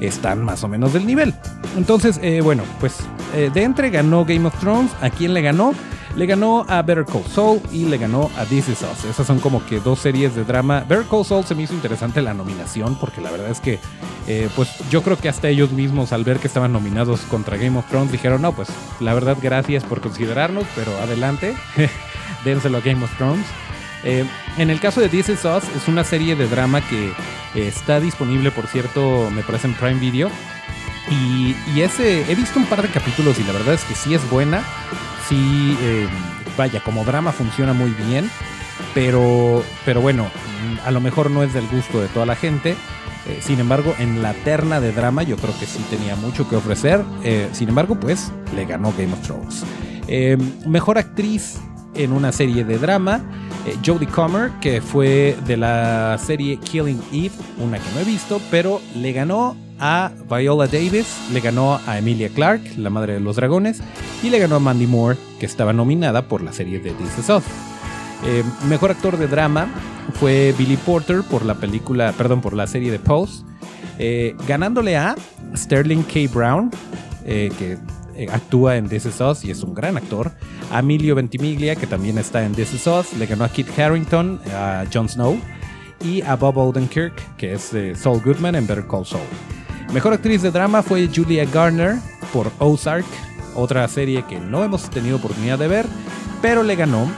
están 0.00 0.44
más 0.44 0.64
o 0.64 0.68
menos 0.68 0.92
del 0.92 1.06
nivel. 1.06 1.34
Entonces, 1.76 2.18
eh, 2.22 2.40
bueno, 2.40 2.64
pues 2.80 2.96
eh, 3.34 3.50
de 3.52 3.62
entre 3.62 3.90
ganó 3.90 4.24
Game 4.24 4.46
of 4.46 4.58
Thrones. 4.58 4.90
¿A 5.00 5.10
quién 5.10 5.34
le 5.34 5.42
ganó? 5.42 5.74
Le 6.16 6.26
ganó 6.26 6.64
a 6.68 6.80
Better 6.82 7.04
Call 7.04 7.24
Saul 7.24 7.60
y 7.72 7.86
le 7.86 7.98
ganó 7.98 8.30
a 8.36 8.44
This 8.44 8.68
Is 8.68 8.82
Us. 8.82 9.04
Esas 9.04 9.26
son 9.26 9.40
como 9.40 9.64
que 9.66 9.80
dos 9.80 9.98
series 9.98 10.34
de 10.36 10.44
drama. 10.44 10.84
Better 10.88 11.04
Call 11.06 11.24
Saul 11.24 11.44
se 11.44 11.54
me 11.54 11.62
hizo 11.64 11.74
interesante 11.74 12.22
la 12.22 12.34
nominación 12.34 12.94
porque 12.96 13.20
la 13.20 13.32
verdad 13.32 13.50
es 13.50 13.60
que, 13.60 13.80
eh, 14.28 14.48
pues 14.54 14.70
yo 14.90 15.02
creo 15.02 15.18
que 15.18 15.28
hasta 15.28 15.48
ellos 15.48 15.72
mismos 15.72 16.12
al 16.12 16.22
ver 16.22 16.38
que 16.38 16.46
estaban 16.46 16.72
nominados 16.72 17.22
contra 17.22 17.56
Game 17.56 17.76
of 17.78 17.88
Thrones 17.88 18.12
dijeron, 18.12 18.42
no, 18.42 18.52
pues 18.52 18.68
la 19.00 19.12
verdad 19.12 19.36
gracias 19.42 19.82
por 19.82 20.00
considerarnos, 20.00 20.64
pero 20.76 20.96
adelante, 21.00 21.56
dénselo 22.44 22.78
a 22.78 22.80
Game 22.80 23.04
of 23.04 23.16
Thrones. 23.16 23.46
Eh, 24.04 24.24
en 24.58 24.70
el 24.70 24.78
caso 24.78 25.00
de 25.00 25.08
This 25.08 25.30
Is 25.30 25.44
Us, 25.44 25.64
es 25.74 25.88
una 25.88 26.04
serie 26.04 26.36
de 26.36 26.46
drama 26.46 26.80
que 26.88 27.08
eh, 27.08 27.12
está 27.66 27.98
disponible, 27.98 28.50
por 28.50 28.66
cierto, 28.68 29.30
me 29.30 29.42
parece 29.42 29.66
en 29.66 29.74
Prime 29.74 29.98
Video. 29.98 30.30
Y, 31.10 31.54
ese, 31.80 32.30
he 32.30 32.34
visto 32.34 32.58
un 32.58 32.66
par 32.66 32.80
de 32.80 32.88
capítulos 32.88 33.38
y 33.38 33.44
la 33.44 33.52
verdad 33.52 33.74
es 33.74 33.84
que 33.84 33.94
sí 33.94 34.14
es 34.14 34.30
buena. 34.30 34.62
Sí, 35.28 35.76
eh, 35.80 36.06
vaya, 36.56 36.80
como 36.80 37.04
drama 37.04 37.32
funciona 37.32 37.72
muy 37.72 37.90
bien. 37.90 38.30
Pero, 38.92 39.62
pero 39.84 40.00
bueno, 40.00 40.26
a 40.84 40.90
lo 40.90 41.00
mejor 41.00 41.30
no 41.30 41.42
es 41.42 41.52
del 41.52 41.66
gusto 41.68 42.00
de 42.00 42.08
toda 42.08 42.26
la 42.26 42.36
gente. 42.36 42.76
sin 43.40 43.58
embargo, 43.58 43.94
en 43.98 44.22
la 44.22 44.34
terna 44.34 44.80
de 44.80 44.92
drama 44.92 45.22
yo 45.22 45.36
creo 45.36 45.58
que 45.58 45.66
sí 45.66 45.84
tenía 45.90 46.16
mucho 46.16 46.48
que 46.48 46.56
ofrecer. 46.56 47.04
sin 47.52 47.68
embargo, 47.68 47.98
pues 47.98 48.32
le 48.54 48.64
ganó 48.66 48.92
Game 48.96 49.12
of 49.12 49.22
Thrones. 49.22 49.64
mejor 50.66 50.98
actriz 50.98 51.58
en 51.94 52.12
una 52.12 52.32
serie 52.32 52.64
de 52.64 52.78
drama. 52.78 53.22
Eh, 53.66 53.76
Jodie 53.84 54.08
Comer, 54.08 54.50
que 54.60 54.80
fue 54.80 55.36
de 55.46 55.56
la 55.56 56.18
serie 56.18 56.58
Killing 56.58 57.02
Eve, 57.12 57.32
una 57.58 57.78
que 57.78 57.90
no 57.94 58.00
he 58.00 58.04
visto, 58.04 58.40
pero 58.50 58.80
le 58.94 59.12
ganó 59.12 59.56
a 59.78 60.12
Viola 60.30 60.66
Davis, 60.66 61.06
le 61.32 61.40
ganó 61.40 61.80
a 61.86 61.98
Emilia 61.98 62.28
Clarke, 62.28 62.76
la 62.76 62.90
madre 62.90 63.14
de 63.14 63.20
los 63.20 63.36
dragones, 63.36 63.80
y 64.22 64.30
le 64.30 64.38
ganó 64.38 64.56
a 64.56 64.60
Mandy 64.60 64.86
Moore, 64.86 65.18
que 65.38 65.46
estaba 65.46 65.72
nominada 65.72 66.28
por 66.28 66.42
la 66.42 66.52
serie 66.52 66.78
de 66.78 66.92
This 66.92 67.18
Is 67.18 67.28
Us. 67.28 67.44
Eh, 68.24 68.42
mejor 68.68 68.90
actor 68.90 69.18
de 69.18 69.26
drama 69.26 69.68
fue 70.14 70.54
Billy 70.56 70.76
Porter 70.76 71.22
por 71.22 71.44
la 71.44 71.54
película, 71.54 72.12
perdón, 72.16 72.40
por 72.40 72.54
la 72.54 72.66
serie 72.66 72.90
de 72.90 72.98
Pose, 72.98 73.44
eh, 73.98 74.34
ganándole 74.48 74.96
a 74.96 75.14
Sterling 75.54 76.02
K. 76.02 76.32
Brown, 76.32 76.70
eh, 77.24 77.50
que 77.58 77.78
actúa 78.30 78.76
en 78.76 78.88
This 78.88 79.06
Is 79.06 79.20
Us 79.20 79.44
y 79.44 79.50
es 79.50 79.62
un 79.62 79.74
gran 79.74 79.96
actor, 79.96 80.32
a 80.72 80.78
Emilio 80.78 81.14
Ventimiglia, 81.14 81.76
que 81.76 81.86
también 81.86 82.16
está 82.16 82.44
en 82.44 82.54
This 82.54 82.74
Is 82.74 82.86
Us, 82.86 83.12
le 83.18 83.26
ganó 83.26 83.44
a 83.44 83.48
Kit 83.48 83.78
Harrington, 83.78 84.40
a 84.54 84.84
Jon 84.92 85.08
Snow, 85.08 85.38
y 86.02 86.22
a 86.22 86.36
Bob 86.36 86.58
Odenkirk, 86.58 87.36
que 87.36 87.54
es 87.54 87.72
Saul 87.94 88.22
Goodman 88.22 88.54
en 88.54 88.66
Better 88.66 88.86
Call 88.86 89.04
Saul. 89.04 89.22
Mejor 89.94 90.12
actriz 90.12 90.42
de 90.42 90.50
drama 90.50 90.82
fue 90.82 91.08
Julia 91.14 91.44
Garner 91.44 91.94
por 92.32 92.50
Ozark, 92.58 93.06
otra 93.54 93.86
serie 93.86 94.24
que 94.28 94.40
no 94.40 94.64
hemos 94.64 94.90
tenido 94.90 95.18
oportunidad 95.18 95.56
de 95.56 95.68
ver, 95.68 95.86
pero 96.42 96.64
le 96.64 96.74
ganó 96.74 97.08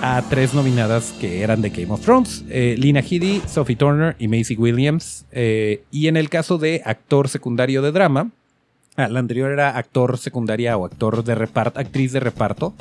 a 0.00 0.22
tres 0.30 0.54
nominadas 0.54 1.12
que 1.20 1.42
eran 1.42 1.60
de 1.60 1.68
Game 1.68 1.92
of 1.92 2.00
Thrones, 2.00 2.42
eh, 2.48 2.76
Lina 2.78 3.00
Headey, 3.00 3.42
Sophie 3.46 3.76
Turner 3.76 4.16
y 4.18 4.28
Macy 4.28 4.56
Williams. 4.56 5.26
Eh, 5.32 5.84
y 5.90 6.06
en 6.08 6.16
el 6.16 6.30
caso 6.30 6.56
de 6.56 6.80
actor 6.86 7.28
secundario 7.28 7.82
de 7.82 7.92
drama, 7.92 8.30
ah, 8.96 9.08
la 9.08 9.20
anterior 9.20 9.52
era 9.52 9.76
actor 9.76 10.16
secundaria 10.16 10.78
o 10.78 10.86
actor 10.86 11.24
de 11.24 11.34
reparto, 11.34 11.78
actriz 11.78 12.12
de 12.12 12.20
reparto. 12.20 12.72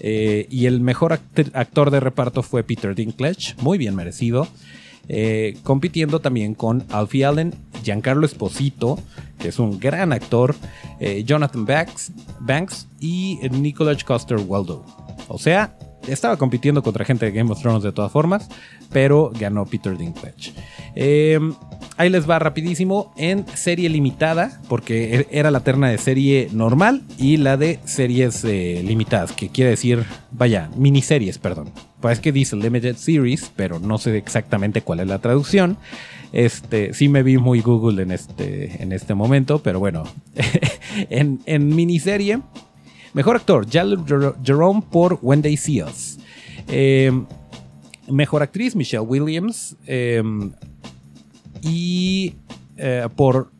Eh, 0.00 0.48
y 0.50 0.66
el 0.66 0.80
mejor 0.80 1.12
actor 1.12 1.92
de 1.92 2.00
reparto 2.00 2.42
fue 2.42 2.64
Peter 2.64 2.96
Dinklage, 2.96 3.54
muy 3.60 3.78
bien 3.78 3.94
merecido. 3.94 4.48
Compitiendo 5.62 6.20
también 6.20 6.54
con 6.54 6.84
Alfie 6.90 7.24
Allen, 7.24 7.54
Giancarlo 7.82 8.26
Esposito, 8.26 8.98
que 9.38 9.48
es 9.48 9.58
un 9.58 9.80
gran 9.80 10.12
actor, 10.12 10.54
Jonathan 11.24 11.66
Banks, 11.66 12.12
Banks 12.40 12.86
y 13.00 13.38
Nicolas 13.50 14.04
Coster 14.04 14.38
Waldo. 14.38 14.84
O 15.28 15.38
sea, 15.38 15.76
estaba 16.08 16.36
compitiendo 16.36 16.82
contra 16.82 17.04
gente 17.04 17.26
de 17.26 17.32
Game 17.32 17.50
of 17.50 17.60
Thrones 17.60 17.82
de 17.82 17.92
todas 17.92 18.12
formas, 18.12 18.48
pero 18.90 19.30
ganó 19.38 19.66
Peter 19.66 19.96
Dinklage. 19.96 20.52
Em, 20.94 21.54
ahí 21.96 22.10
les 22.10 22.28
va 22.28 22.38
rapidísimo 22.38 23.12
en 23.16 23.46
serie 23.54 23.88
limitada, 23.88 24.60
porque 24.68 25.16
e-, 25.16 25.28
era 25.30 25.50
la 25.50 25.60
terna 25.60 25.88
de 25.88 25.98
serie 25.98 26.48
normal 26.52 27.02
y 27.18 27.36
la 27.36 27.56
de 27.56 27.78
series 27.84 28.44
eh, 28.44 28.82
limitadas, 28.84 29.32
que 29.32 29.48
quiere 29.48 29.70
decir, 29.70 30.04
vaya, 30.30 30.70
miniseries, 30.76 31.38
perdón. 31.38 31.70
Pues 32.00 32.18
es 32.18 32.20
que 32.20 32.32
dice 32.32 32.56
Limited 32.56 32.96
Series, 32.96 33.52
pero 33.54 33.78
no 33.78 33.98
sé 33.98 34.16
exactamente 34.16 34.82
cuál 34.82 35.00
es 35.00 35.06
la 35.06 35.18
traducción. 35.18 35.76
Este, 36.32 36.94
sí 36.94 37.08
me 37.08 37.22
vi 37.22 37.38
muy 37.38 37.60
Google 37.60 38.02
en 38.02 38.12
este, 38.12 38.82
en 38.82 38.92
este 38.92 39.14
momento, 39.14 39.62
pero 39.62 39.80
bueno, 39.80 40.04
en, 41.10 41.40
en 41.46 41.74
miniserie 41.74 42.40
Mejor 43.12 43.36
actor, 43.36 43.66
Jalil 43.68 43.98
Jerome 44.44 44.82
por 44.88 45.18
When 45.20 45.42
They 45.42 45.56
See 45.56 45.82
Us. 45.82 46.18
Em, 46.68 47.26
mejor 48.08 48.42
actriz, 48.42 48.76
Michelle 48.76 49.02
Williams. 49.02 49.76
Em, 49.86 50.52
y 51.60 52.34
eh, 52.76 53.08
por. 53.16 53.50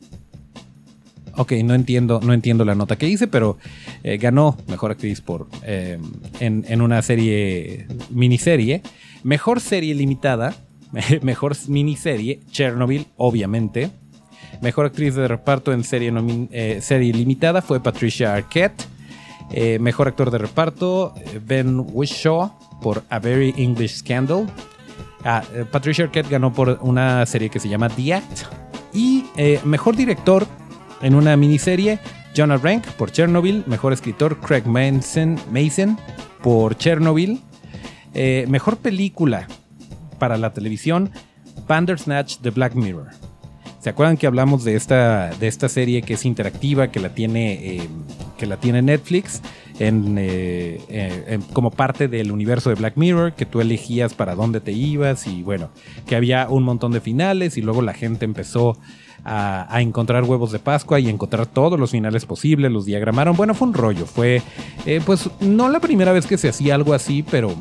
Ok, 1.37 1.53
no 1.65 1.75
entiendo, 1.75 2.21
no 2.23 2.33
entiendo 2.33 2.65
la 2.65 2.75
nota 2.75 2.97
que 2.97 3.09
hice, 3.09 3.27
pero 3.27 3.57
eh, 4.03 4.17
ganó 4.19 4.57
mejor 4.69 4.91
actriz 4.91 5.21
por 5.21 5.49
em, 5.63 6.03
en, 6.41 6.65
en, 6.69 6.83
una 6.83 7.03
serie 7.03 7.87
miniserie. 8.11 8.83
Mejor 9.23 9.61
serie 9.61 9.95
limitada, 9.95 10.55
mejor 11.23 11.57
miniserie, 11.69 12.41
Chernobyl, 12.51 13.07
obviamente. 13.17 13.91
Mejor 14.61 14.87
actriz 14.87 15.15
de 15.15 15.27
reparto 15.27 15.73
en 15.73 15.85
serie, 15.85 16.13
eh, 16.51 16.81
serie 16.83 17.13
limitada 17.13 17.63
fue 17.63 17.81
Patricia 17.81 18.35
Arquette. 18.35 18.87
Eh, 19.53 19.79
mejor 19.81 20.07
actor 20.07 20.31
de 20.31 20.39
reparto, 20.39 21.13
eh, 21.17 21.41
Ben 21.45 21.85
Whishaw 21.93 22.53
por 22.81 23.03
A 23.11 23.19
Very 23.19 23.53
English 23.57 23.97
Scandal. 23.97 24.47
Ah, 25.25 25.43
eh, 25.55 25.65
Patricia 25.71 26.05
Arquette 26.05 26.29
ganó 26.31 26.53
por 26.53 26.79
una 26.83 27.27
serie 27.27 27.51
que 27.51 27.59
se 27.59 27.69
llama 27.69 27.89
The 27.89 28.15
Act. 28.15 28.43
Y 28.93 29.25
mejor 29.65 29.95
director 29.95 30.47
en 31.01 31.15
una 31.15 31.37
miniserie, 31.37 32.01
Jonah 32.35 32.57
Rank 32.57 32.87
por 32.93 33.11
Chernobyl. 33.11 33.65
Mejor 33.67 33.93
escritor, 33.93 34.39
Craig 34.41 34.65
Mason, 34.67 35.39
Mason 35.51 35.99
por 36.43 36.77
Chernobyl. 36.77 37.41
mejor 38.49 38.79
película 38.79 39.47
para 40.19 40.37
la 40.37 40.53
televisión, 40.53 41.11
Bandersnatch 41.67 42.39
The 42.39 42.51
Black 42.51 42.75
Mirror. 42.75 43.09
¿Se 43.81 43.89
acuerdan 43.89 44.19
que 44.19 44.27
hablamos 44.27 44.63
de 44.63 44.77
esta, 44.77 45.31
de 45.31 45.49
esta 45.49 45.69
serie 45.69 46.03
que 46.03 46.15
es 46.15 46.27
interactiva, 46.27 46.89
que 46.89 47.01
la 47.01 47.15
tiene, 47.15 47.55
eh, 47.55 47.89
que 48.37 48.45
la 48.47 48.59
tiene 48.59 48.83
Netflix, 48.83 49.41
eh, 49.83 51.27
en, 51.27 51.43
como 51.55 51.71
parte 51.71 52.07
del 52.07 52.33
universo 52.33 52.69
de 52.69 52.77
Black 52.77 52.97
Mirror, 52.97 53.33
que 53.33 53.47
tú 53.47 53.61
elegías 53.61 54.13
para 54.13 54.35
dónde 54.35 54.61
te 54.61 54.73
ibas 54.73 55.27
y 55.27 55.43
bueno, 55.43 55.71
que 56.07 56.17
había 56.17 56.49
un 56.49 56.65
montón 56.65 56.93
de 56.93 57.01
finales 57.01 57.57
y 57.57 57.63
luego 57.63 57.81
la 57.81 57.95
gente 57.95 58.27
empezó 58.27 58.77
a, 59.25 59.81
encontrar 59.81 60.25
huevos 60.25 60.53
de 60.53 60.59
Pascua 60.59 61.01
y 61.01 61.09
encontrar 61.09 61.47
todos 61.47 61.79
los 61.79 61.91
finales 61.91 62.27
posibles, 62.27 62.71
los 62.71 62.85
diagramaron. 62.85 63.37
Bueno, 63.37 63.55
fue 63.55 63.69
un 63.69 63.75
rollo, 63.75 64.07
fue 64.07 64.43
eh, 64.87 65.01
pues 65.05 65.31
no 65.41 65.69
la 65.69 65.81
primera 65.81 66.13
vez 66.13 66.27
que 66.27 66.39
se 66.39 66.49
hacía 66.49 66.75
algo 66.75 66.95
así, 66.95 67.23
pero, 67.23 67.55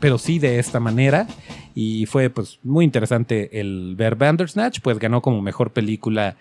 pero 0.00 0.18
sí 0.18 0.38
de 0.38 0.58
esta 0.58 0.80
manera. 0.80 1.26
Y 1.74 2.06
fue 2.06 2.30
pues 2.30 2.60
muy 2.62 2.84
interesante 2.84 3.60
el 3.60 3.94
ver 3.96 4.14
Bandersnatch, 4.14 4.80
pues 4.80 4.98
ganó 4.98 5.22
como 5.22 5.42
mejor 5.42 5.72
película 5.72 6.36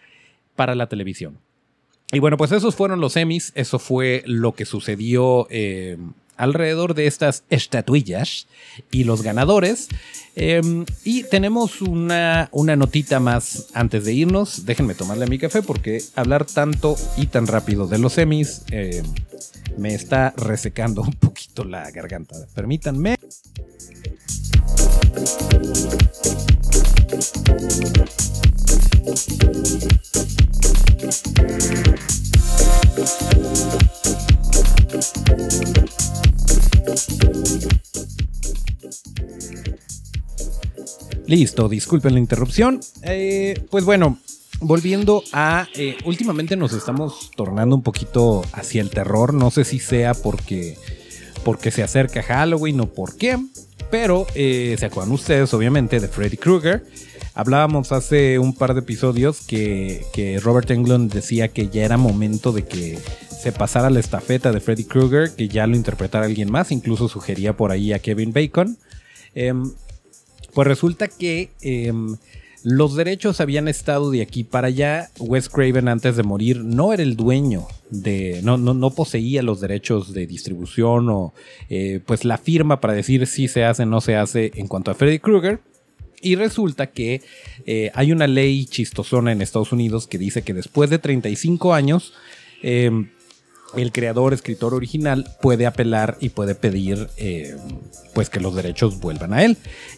para 0.55 0.75
la 0.75 0.87
televisión. 0.87 1.39
Y 2.11 2.19
bueno, 2.19 2.37
pues 2.37 2.51
esos 2.51 2.75
fueron 2.75 2.99
los 2.99 3.15
Emmys, 3.17 3.51
eso 3.55 3.79
fue 3.79 4.23
lo 4.25 4.53
que 4.53 4.65
sucedió 4.65 5.47
eh, 5.49 5.97
alrededor 6.37 6.93
de 6.93 7.07
estas 7.07 7.43
estatuillas 7.49 8.47
y 8.91 9.03
los 9.03 9.21
ganadores. 9.21 9.89
Em, 10.35 10.85
y 11.03 11.23
tenemos 11.23 11.81
una, 11.81 12.49
una, 12.51 12.75
notita 12.75 13.19
más 13.19 13.67
antes 13.73 14.05
de 14.05 14.13
irnos. 14.13 14.65
Déjenme 14.65 14.95
tomarle 14.95 15.27
mi 15.27 15.37
café 15.37 15.61
porque 15.61 16.01
hablar 16.15 16.45
tanto 16.45 16.95
y 17.17 17.27
tan 17.27 17.47
rápido 17.47 17.87
de 17.87 17.99
los 17.99 18.17
Emmys 18.17 18.63
em, 18.71 19.05
me 19.77 19.93
está 19.93 20.33
resecando 20.37 21.01
un 21.01 21.13
poquito 21.13 21.63
la 21.63 21.89
garganta. 21.91 22.35
Permítanme. 22.53 23.15
Listo, 41.25 41.67
disculpen 41.67 42.13
la 42.13 42.19
interrupción. 42.19 42.79
Eh, 43.01 43.59
pues 43.71 43.85
bueno, 43.85 44.19
volviendo 44.59 45.23
a... 45.31 45.67
Eh, 45.75 45.97
últimamente 46.05 46.55
nos 46.55 46.73
estamos 46.73 47.31
tornando 47.35 47.75
un 47.75 47.81
poquito 47.81 48.43
hacia 48.53 48.81
el 48.81 48.89
terror. 48.89 49.33
No 49.33 49.49
sé 49.49 49.63
si 49.63 49.79
sea 49.79 50.13
porque, 50.13 50.77
porque 51.43 51.71
se 51.71 51.81
acerca 51.81 52.21
Halloween 52.21 52.81
o 52.81 52.93
por 52.93 53.17
qué. 53.17 53.39
Pero 53.89 54.27
eh, 54.35 54.75
se 54.77 54.85
acuerdan 54.85 55.13
ustedes, 55.13 55.53
obviamente, 55.53 55.99
de 55.99 56.07
Freddy 56.07 56.37
Krueger. 56.37 56.85
Hablábamos 57.35 57.91
hace 57.91 58.37
un 58.37 58.53
par 58.53 58.75
de 58.75 58.81
episodios 58.81 59.41
que, 59.41 60.39
Robert 60.43 60.69
Englund 60.69 61.11
decía 61.11 61.47
que 61.47 61.67
ya 61.67 61.83
era 61.83 61.97
momento 61.97 62.51
de 62.51 62.63
que 62.63 62.99
se 63.29 63.51
pasara 63.51 63.89
la 63.89 63.99
estafeta 63.99 64.51
de 64.51 64.59
Freddy 64.59 64.83
Krueger, 64.83 65.31
que 65.35 65.47
ya 65.47 65.65
lo 65.65 65.75
interpretara 65.75 66.25
alguien 66.25 66.51
más, 66.51 66.71
incluso 66.71 67.09
sugería 67.09 67.57
por 67.57 67.71
ahí 67.71 67.91
a 67.91 67.99
Kevin 67.99 68.33
Bacon. 68.33 68.77
Em, 69.33 69.71
pues 70.53 70.67
resulta 70.67 71.07
que 71.07 71.49
em, 71.61 72.17
los 72.63 72.95
derechos 72.95 73.41
habían 73.41 73.67
estado 73.67 74.11
de 74.11 74.21
aquí 74.21 74.43
para 74.43 74.67
allá. 74.67 75.09
Wes 75.19 75.49
Craven 75.49 75.87
antes 75.87 76.15
de 76.15 76.21
morir 76.21 76.63
no 76.63 76.93
era 76.93 77.01
el 77.01 77.15
dueño 77.15 77.65
de, 77.89 78.41
no, 78.43 78.57
no, 78.57 78.75
no 78.75 78.91
poseía 78.91 79.41
los 79.41 79.59
derechos 79.59 80.13
de 80.13 80.27
distribución 80.27 81.09
o 81.09 81.33
eh, 81.69 81.99
pues 82.05 82.25
la 82.25 82.37
firma 82.37 82.79
para 82.79 82.93
decir 82.93 83.25
si 83.25 83.47
se 83.47 83.65
hace 83.65 83.83
o 83.83 83.87
no 83.87 84.01
se 84.01 84.15
hace 84.15 84.51
en 84.53 84.67
cuanto 84.67 84.91
a 84.91 84.93
Freddy 84.93 85.17
Krueger. 85.17 85.59
Y 86.23 86.35
resulta 86.35 86.87
que 86.87 87.21
eh, 87.65 87.91
hay 87.93 88.11
una 88.11 88.27
ley 88.27 88.65
chistosona 88.65 89.31
en 89.31 89.41
Estados 89.41 89.71
Unidos 89.71 90.07
que 90.07 90.17
dice 90.17 90.41
que 90.41 90.53
después 90.53 90.89
de 90.89 90.97
35 90.97 91.73
años, 91.73 92.13
em, 92.61 93.09
el 93.75 93.91
creador, 93.91 94.33
escritor 94.33 94.73
original 94.73 95.25
puede 95.41 95.65
apelar 95.65 96.17
y 96.21 96.29
puede 96.29 96.55
pedir 96.55 97.09
em, 97.17 97.57
pues 98.13 98.29
que 98.29 98.39
los 98.39 98.55
derechos 98.55 98.99
vuelvan 98.99 99.33
a 99.33 99.43
él. 99.43 99.57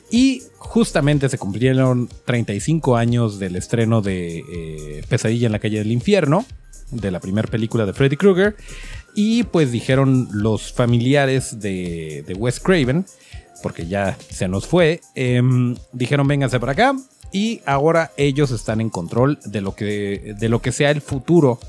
Y 0.10 0.42
justamente 0.58 1.30
se 1.30 1.38
cumplieron 1.38 2.10
35 2.26 2.96
años 2.96 3.40
del 3.40 3.56
estreno 3.56 4.02
de 4.02 4.40
eh, 4.40 5.04
Pesadilla 5.08 5.46
en 5.46 5.52
la 5.52 5.60
calle 5.60 5.78
del 5.78 5.92
infierno, 5.92 6.46
de 6.92 7.12
la 7.12 7.20
primera 7.20 7.50
película 7.50 7.86
de 7.86 7.94
Freddy 7.94 8.18
Krueger. 8.18 8.56
Y 9.16 9.44
pues 9.44 9.72
dijeron 9.72 10.28
los 10.34 10.74
familiares 10.74 11.62
de, 11.62 12.26
Wes 12.38 12.60
Craven, 12.60 13.06
porque 13.66 13.88
ya 13.88 14.16
se 14.30 14.48
nos 14.48 14.68
fue, 14.68 15.02
em, 15.16 15.76
dijeron 15.92 16.28
vénganse 16.28 16.60
para 16.60 16.74
acá. 16.74 16.96
y 17.32 17.62
ahora 17.66 18.12
ellos 18.16 18.52
están 18.52 18.80
en 18.80 18.92
control 18.92 19.40
de 19.44 19.60
lo 19.60 19.76
que, 19.76 20.36
de 20.40 20.50
lo 20.50 20.62
que 20.62 20.72
sea 20.72 20.92
el 20.92 21.02
futuro 21.02 21.60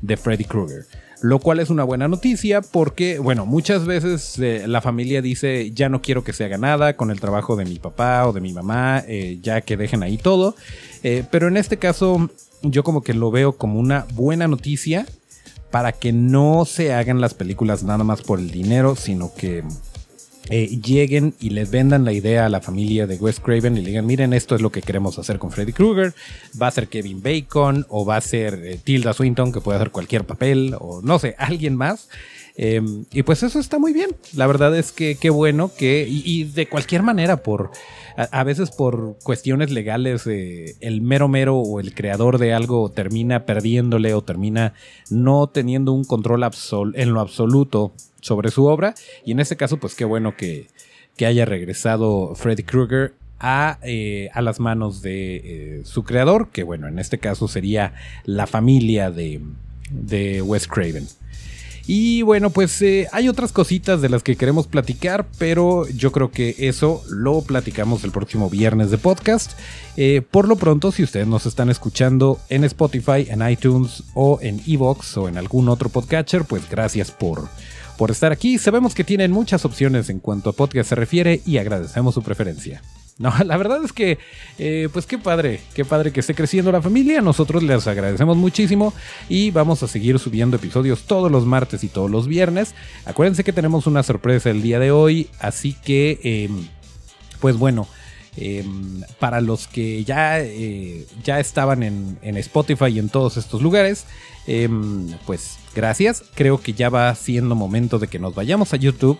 de 0.00 0.16
Freddy 0.16 0.44
Krueger. 0.44 0.86
Lo 1.22 1.40
cual 1.40 1.58
es 1.58 1.68
una 1.68 1.82
buena 1.82 2.06
noticia 2.06 2.62
porque, 2.62 3.18
bueno, 3.18 3.46
muchas 3.46 3.84
veces 3.84 4.38
eh, 4.38 4.62
la 4.68 4.80
familia 4.80 5.22
dice, 5.22 5.72
ya 5.72 5.88
no 5.88 6.02
quiero 6.02 6.22
que 6.22 6.32
se 6.32 6.44
haga 6.44 6.56
nada 6.56 6.96
con 6.96 7.10
el 7.10 7.18
trabajo 7.18 7.56
de 7.56 7.64
mi 7.64 7.80
papá 7.80 8.28
o 8.28 8.32
de 8.32 8.40
mi 8.40 8.52
mamá, 8.52 9.02
eh, 9.08 9.40
ya 9.42 9.60
que 9.60 9.76
dejen 9.76 10.04
ahí 10.04 10.18
todo. 10.18 10.54
Eh, 11.02 11.24
pero 11.32 11.48
en 11.48 11.56
este 11.56 11.78
caso, 11.78 12.30
yo 12.62 12.84
como 12.84 13.02
que 13.02 13.12
lo 13.12 13.32
veo 13.32 13.56
como 13.56 13.80
una 13.80 14.06
buena 14.14 14.46
noticia 14.46 15.04
para 15.72 15.90
que 15.90 16.12
no 16.12 16.64
se 16.64 16.94
hagan 16.94 17.20
las 17.20 17.34
películas 17.34 17.82
nada 17.82 18.04
más 18.04 18.22
por 18.22 18.38
el 18.38 18.52
dinero, 18.52 18.94
sino 18.94 19.34
que 19.34 19.64
eh, 20.50 20.66
lleguen 20.82 21.34
y 21.38 21.50
les 21.50 21.70
vendan 21.70 22.04
la 22.04 22.12
idea 22.12 22.46
a 22.46 22.48
la 22.48 22.60
familia 22.60 23.06
de 23.06 23.16
Wes 23.16 23.38
Craven 23.38 23.76
y 23.76 23.82
le 23.82 23.88
digan, 23.90 24.04
miren, 24.04 24.32
esto 24.32 24.56
es 24.56 24.60
lo 24.60 24.72
que 24.72 24.82
queremos 24.82 25.16
hacer 25.18 25.38
con 25.38 25.52
Freddy 25.52 25.72
Krueger, 25.72 26.12
va 26.60 26.66
a 26.66 26.70
ser 26.72 26.88
Kevin 26.88 27.22
Bacon 27.22 27.86
o 27.88 28.04
va 28.04 28.16
a 28.16 28.20
ser 28.20 28.54
eh, 28.64 28.78
Tilda 28.82 29.12
Swinton, 29.12 29.52
que 29.52 29.60
puede 29.60 29.76
hacer 29.76 29.92
cualquier 29.92 30.24
papel, 30.24 30.74
o 30.78 31.02
no 31.02 31.20
sé, 31.20 31.36
alguien 31.38 31.76
más. 31.76 32.08
Em, 32.56 33.04
y 33.12 33.22
pues 33.22 33.42
eso 33.42 33.60
está 33.60 33.78
muy 33.78 33.92
bien. 33.92 34.10
La 34.34 34.46
verdad 34.46 34.76
es 34.76 34.92
que 34.92 35.14
qué 35.14 35.30
bueno 35.30 35.70
que, 35.72 36.06
y, 36.08 36.44
de 36.44 36.68
cualquier 36.68 37.02
manera, 37.02 37.38
por 37.38 37.70
a, 38.30 38.44
veces 38.44 38.70
por 38.70 39.16
cuestiones 39.22 39.70
legales, 39.70 40.26
eh, 40.26 40.76
el 40.80 41.00
mero 41.00 41.28
mero 41.28 41.58
o 41.58 41.80
el 41.80 41.94
creador 41.94 42.38
de 42.38 42.52
algo 42.52 42.90
termina 42.90 43.46
perdiéndole 43.46 44.14
o 44.14 44.22
termina 44.22 44.74
no 45.10 45.46
teniendo 45.48 45.92
un 45.92 46.04
control 46.04 46.44
en 46.94 47.12
lo 47.12 47.20
absoluto 47.20 47.92
sobre 48.20 48.50
su 48.50 48.66
obra. 48.66 48.94
Y 49.24 49.32
en 49.32 49.40
este 49.40 49.56
caso, 49.56 49.78
pues 49.78 49.94
qué 49.94 50.04
bueno 50.04 50.36
que, 50.36 50.68
haya 51.24 51.44
regresado 51.44 52.34
Freddy 52.34 52.62
Krueger 52.62 53.12
a, 53.38 53.78
eh, 53.82 54.30
a, 54.32 54.40
las 54.40 54.58
manos 54.58 55.02
de 55.02 55.36
eh, 55.36 55.82
su 55.84 56.02
creador, 56.02 56.48
que 56.48 56.62
bueno, 56.62 56.88
en 56.88 56.98
este 56.98 57.18
caso 57.18 57.46
sería 57.46 57.92
la 58.24 58.46
familia 58.46 59.10
de, 59.10 59.42
de 59.90 60.40
Wes 60.40 60.66
Craven. 60.66 61.06
Y 61.92 62.22
bueno, 62.22 62.50
pues 62.50 62.80
eh, 62.82 63.08
hay 63.10 63.28
otras 63.28 63.50
cositas 63.50 64.00
de 64.00 64.08
las 64.08 64.22
que 64.22 64.36
queremos 64.36 64.68
platicar, 64.68 65.26
pero 65.38 65.88
yo 65.88 66.12
creo 66.12 66.30
que 66.30 66.54
eso 66.60 67.02
lo 67.10 67.40
platicamos 67.40 68.04
el 68.04 68.12
próximo 68.12 68.48
viernes 68.48 68.92
de 68.92 68.98
podcast. 68.98 69.58
Eh, 69.96 70.22
por 70.22 70.46
lo 70.46 70.54
pronto, 70.54 70.92
si 70.92 71.02
ustedes 71.02 71.26
nos 71.26 71.46
están 71.46 71.68
escuchando 71.68 72.38
en 72.48 72.62
Spotify, 72.62 73.26
en 73.28 73.42
iTunes 73.50 74.04
o 74.14 74.38
en 74.40 74.62
Evox 74.68 75.16
o 75.16 75.28
en 75.28 75.36
algún 75.36 75.68
otro 75.68 75.88
podcatcher, 75.88 76.44
pues 76.44 76.70
gracias 76.70 77.10
por, 77.10 77.48
por 77.98 78.12
estar 78.12 78.30
aquí. 78.30 78.56
Sabemos 78.58 78.94
que 78.94 79.02
tienen 79.02 79.32
muchas 79.32 79.64
opciones 79.64 80.10
en 80.10 80.20
cuanto 80.20 80.50
a 80.50 80.52
podcast 80.52 80.90
se 80.90 80.94
refiere 80.94 81.42
y 81.44 81.58
agradecemos 81.58 82.14
su 82.14 82.22
preferencia. 82.22 82.82
No, 83.20 83.30
la 83.44 83.56
verdad 83.58 83.84
es 83.84 83.92
que, 83.92 84.18
eh, 84.58 84.88
pues 84.92 85.06
qué 85.06 85.18
padre, 85.18 85.60
qué 85.74 85.84
padre 85.84 86.10
que 86.10 86.20
esté 86.20 86.34
creciendo 86.34 86.72
la 86.72 86.82
familia. 86.82 87.20
Nosotros 87.20 87.62
les 87.62 87.86
agradecemos 87.86 88.36
muchísimo 88.36 88.94
y 89.28 89.50
vamos 89.50 89.82
a 89.82 89.88
seguir 89.88 90.18
subiendo 90.18 90.56
episodios 90.56 91.02
todos 91.02 91.30
los 91.30 91.44
martes 91.44 91.84
y 91.84 91.88
todos 91.88 92.10
los 92.10 92.26
viernes. 92.26 92.74
Acuérdense 93.04 93.44
que 93.44 93.52
tenemos 93.52 93.86
una 93.86 94.02
sorpresa 94.02 94.48
el 94.48 94.62
día 94.62 94.78
de 94.78 94.90
hoy, 94.90 95.28
así 95.38 95.74
que, 95.74 96.18
em, 96.24 96.66
pues 97.38 97.56
bueno. 97.56 97.86
Em, 98.36 99.02
para 99.18 99.40
los 99.40 99.66
que 99.66 100.04
ya, 100.04 100.38
eh, 100.40 101.04
ya 101.24 101.40
estaban 101.40 101.82
en, 101.82 102.16
en, 102.22 102.36
Spotify 102.36 102.86
y 102.86 103.00
en 103.00 103.08
todos 103.08 103.36
estos 103.36 103.60
lugares, 103.60 104.06
em, 104.46 105.08
pues 105.26 105.58
gracias. 105.74 106.24
Creo 106.34 106.60
que 106.60 106.72
ya 106.72 106.88
va 106.88 107.14
siendo 107.14 107.54
momento 107.54 107.98
de 107.98 108.08
que 108.08 108.18
nos 108.18 108.34
vayamos 108.34 108.72
a 108.72 108.76
YouTube 108.76 109.18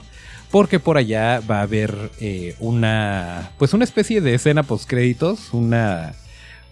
porque 0.50 0.80
por 0.80 0.96
allá 0.96 1.40
va 1.40 1.60
a 1.60 1.62
haber 1.62 2.10
eh, 2.20 2.56
una, 2.58 3.52
pues 3.58 3.72
una 3.72 3.84
especie 3.84 4.20
de 4.20 4.34
escena 4.34 4.64
post 4.64 4.88
créditos, 4.88 5.52
una, 5.52 6.14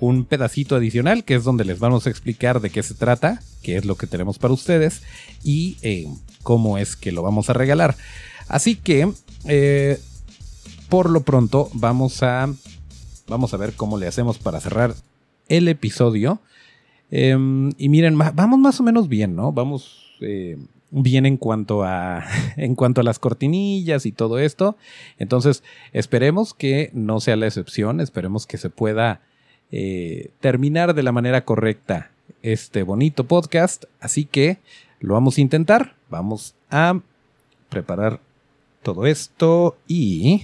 un 0.00 0.24
pedacito 0.24 0.76
adicional 0.76 1.24
que 1.24 1.36
es 1.36 1.44
donde 1.44 1.64
les 1.64 1.78
vamos 1.78 2.06
a 2.06 2.10
explicar 2.10 2.60
de 2.60 2.70
qué 2.70 2.82
se 2.82 2.94
trata, 2.94 3.40
qué 3.62 3.76
es 3.76 3.84
lo 3.84 3.96
que 3.96 4.06
tenemos 4.06 4.38
para 4.38 4.54
ustedes 4.54 5.02
y 5.44 5.76
eh, 5.82 6.08
cómo 6.42 6.78
es 6.78 6.96
que 6.96 7.12
lo 7.12 7.22
vamos 7.22 7.50
a 7.50 7.52
regalar. 7.52 7.96
Así 8.48 8.74
que, 8.74 9.12
eh, 9.44 10.00
por 10.88 11.10
lo 11.10 11.22
pronto, 11.22 11.70
vamos 11.72 12.22
a, 12.22 12.52
vamos 13.28 13.54
a 13.54 13.58
ver 13.58 13.74
cómo 13.74 13.98
le 13.98 14.08
hacemos 14.08 14.38
para 14.38 14.60
cerrar 14.60 14.94
el 15.48 15.68
episodio. 15.68 16.40
Em, 17.10 17.72
y 17.78 17.88
miren, 17.88 18.18
vamos 18.18 18.58
más 18.58 18.80
o 18.80 18.82
menos 18.82 19.08
bien, 19.08 19.34
¿no? 19.34 19.52
Vamos 19.52 20.04
bien 20.90 21.26
en 21.26 21.36
cuanto 21.36 21.84
a 21.84 22.24
en 22.56 22.74
cuanto 22.74 23.00
a 23.00 23.04
las 23.04 23.18
cortinillas 23.18 24.06
y 24.06 24.12
todo 24.12 24.38
esto. 24.38 24.76
Entonces, 25.18 25.62
esperemos 25.92 26.54
que 26.54 26.90
no 26.92 27.20
sea 27.20 27.36
la 27.36 27.46
excepción, 27.46 28.00
esperemos 28.00 28.46
que 28.46 28.58
se 28.58 28.70
pueda 28.70 29.20
eh, 29.70 30.30
terminar 30.40 30.94
de 30.94 31.02
la 31.02 31.12
manera 31.12 31.44
correcta 31.44 32.10
este 32.42 32.82
bonito 32.82 33.24
podcast. 33.24 33.84
Así 34.00 34.24
que 34.24 34.58
lo 35.00 35.14
vamos 35.14 35.38
a 35.38 35.40
intentar. 35.40 35.94
Vamos 36.10 36.54
a 36.70 37.00
preparar 37.68 38.20
todo 38.82 39.06
esto 39.06 39.76
y... 39.86 40.42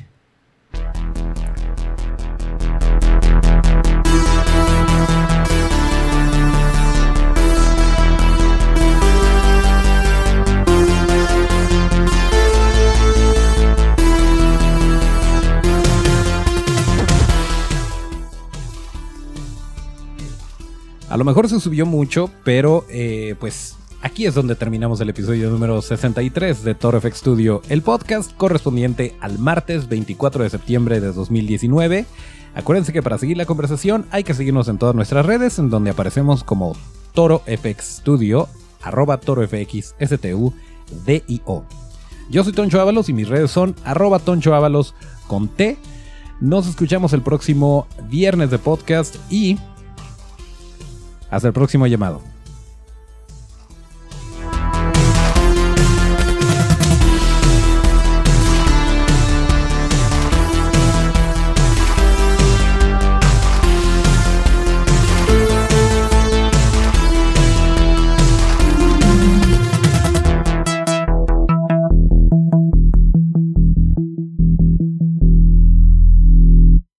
A 21.14 21.16
lo 21.16 21.24
mejor 21.24 21.48
se 21.48 21.60
subió 21.60 21.86
mucho, 21.86 22.28
pero 22.42 22.86
eh, 22.88 23.36
pues 23.38 23.76
aquí 24.02 24.26
es 24.26 24.34
donde 24.34 24.56
terminamos 24.56 25.00
el 25.00 25.10
episodio 25.10 25.48
número 25.48 25.80
63 25.80 26.64
de 26.64 26.74
Toro 26.74 27.00
FX 27.00 27.18
Studio, 27.18 27.62
el 27.68 27.82
podcast 27.82 28.32
correspondiente 28.36 29.14
al 29.20 29.38
martes 29.38 29.88
24 29.88 30.42
de 30.42 30.50
septiembre 30.50 30.98
de 30.98 31.12
2019. 31.12 32.06
Acuérdense 32.56 32.92
que 32.92 33.00
para 33.00 33.16
seguir 33.18 33.36
la 33.36 33.46
conversación 33.46 34.06
hay 34.10 34.24
que 34.24 34.34
seguirnos 34.34 34.66
en 34.66 34.76
todas 34.78 34.96
nuestras 34.96 35.24
redes, 35.24 35.60
en 35.60 35.70
donde 35.70 35.90
aparecemos 35.90 36.42
como 36.42 36.76
Toro 37.12 37.42
FX 37.46 37.98
Studio, 38.00 38.48
arroba 38.82 39.18
Toro 39.18 39.46
FX 39.46 39.94
STU, 40.00 40.52
DIO. 41.06 41.64
Yo 42.28 42.42
soy 42.42 42.52
Toncho 42.54 42.80
Ábalos 42.80 43.08
y 43.08 43.12
mis 43.12 43.28
redes 43.28 43.52
son 43.52 43.76
arroba 43.84 44.18
Toncho 44.18 44.52
Ábalos 44.52 44.96
con 45.28 45.46
T. 45.46 45.78
Nos 46.40 46.66
escuchamos 46.66 47.12
el 47.12 47.22
próximo 47.22 47.86
viernes 48.10 48.50
de 48.50 48.58
podcast 48.58 49.14
y 49.30 49.60
hasta 51.34 51.48
el 51.48 51.54
próximo 51.54 51.86
llamado. 51.86 52.33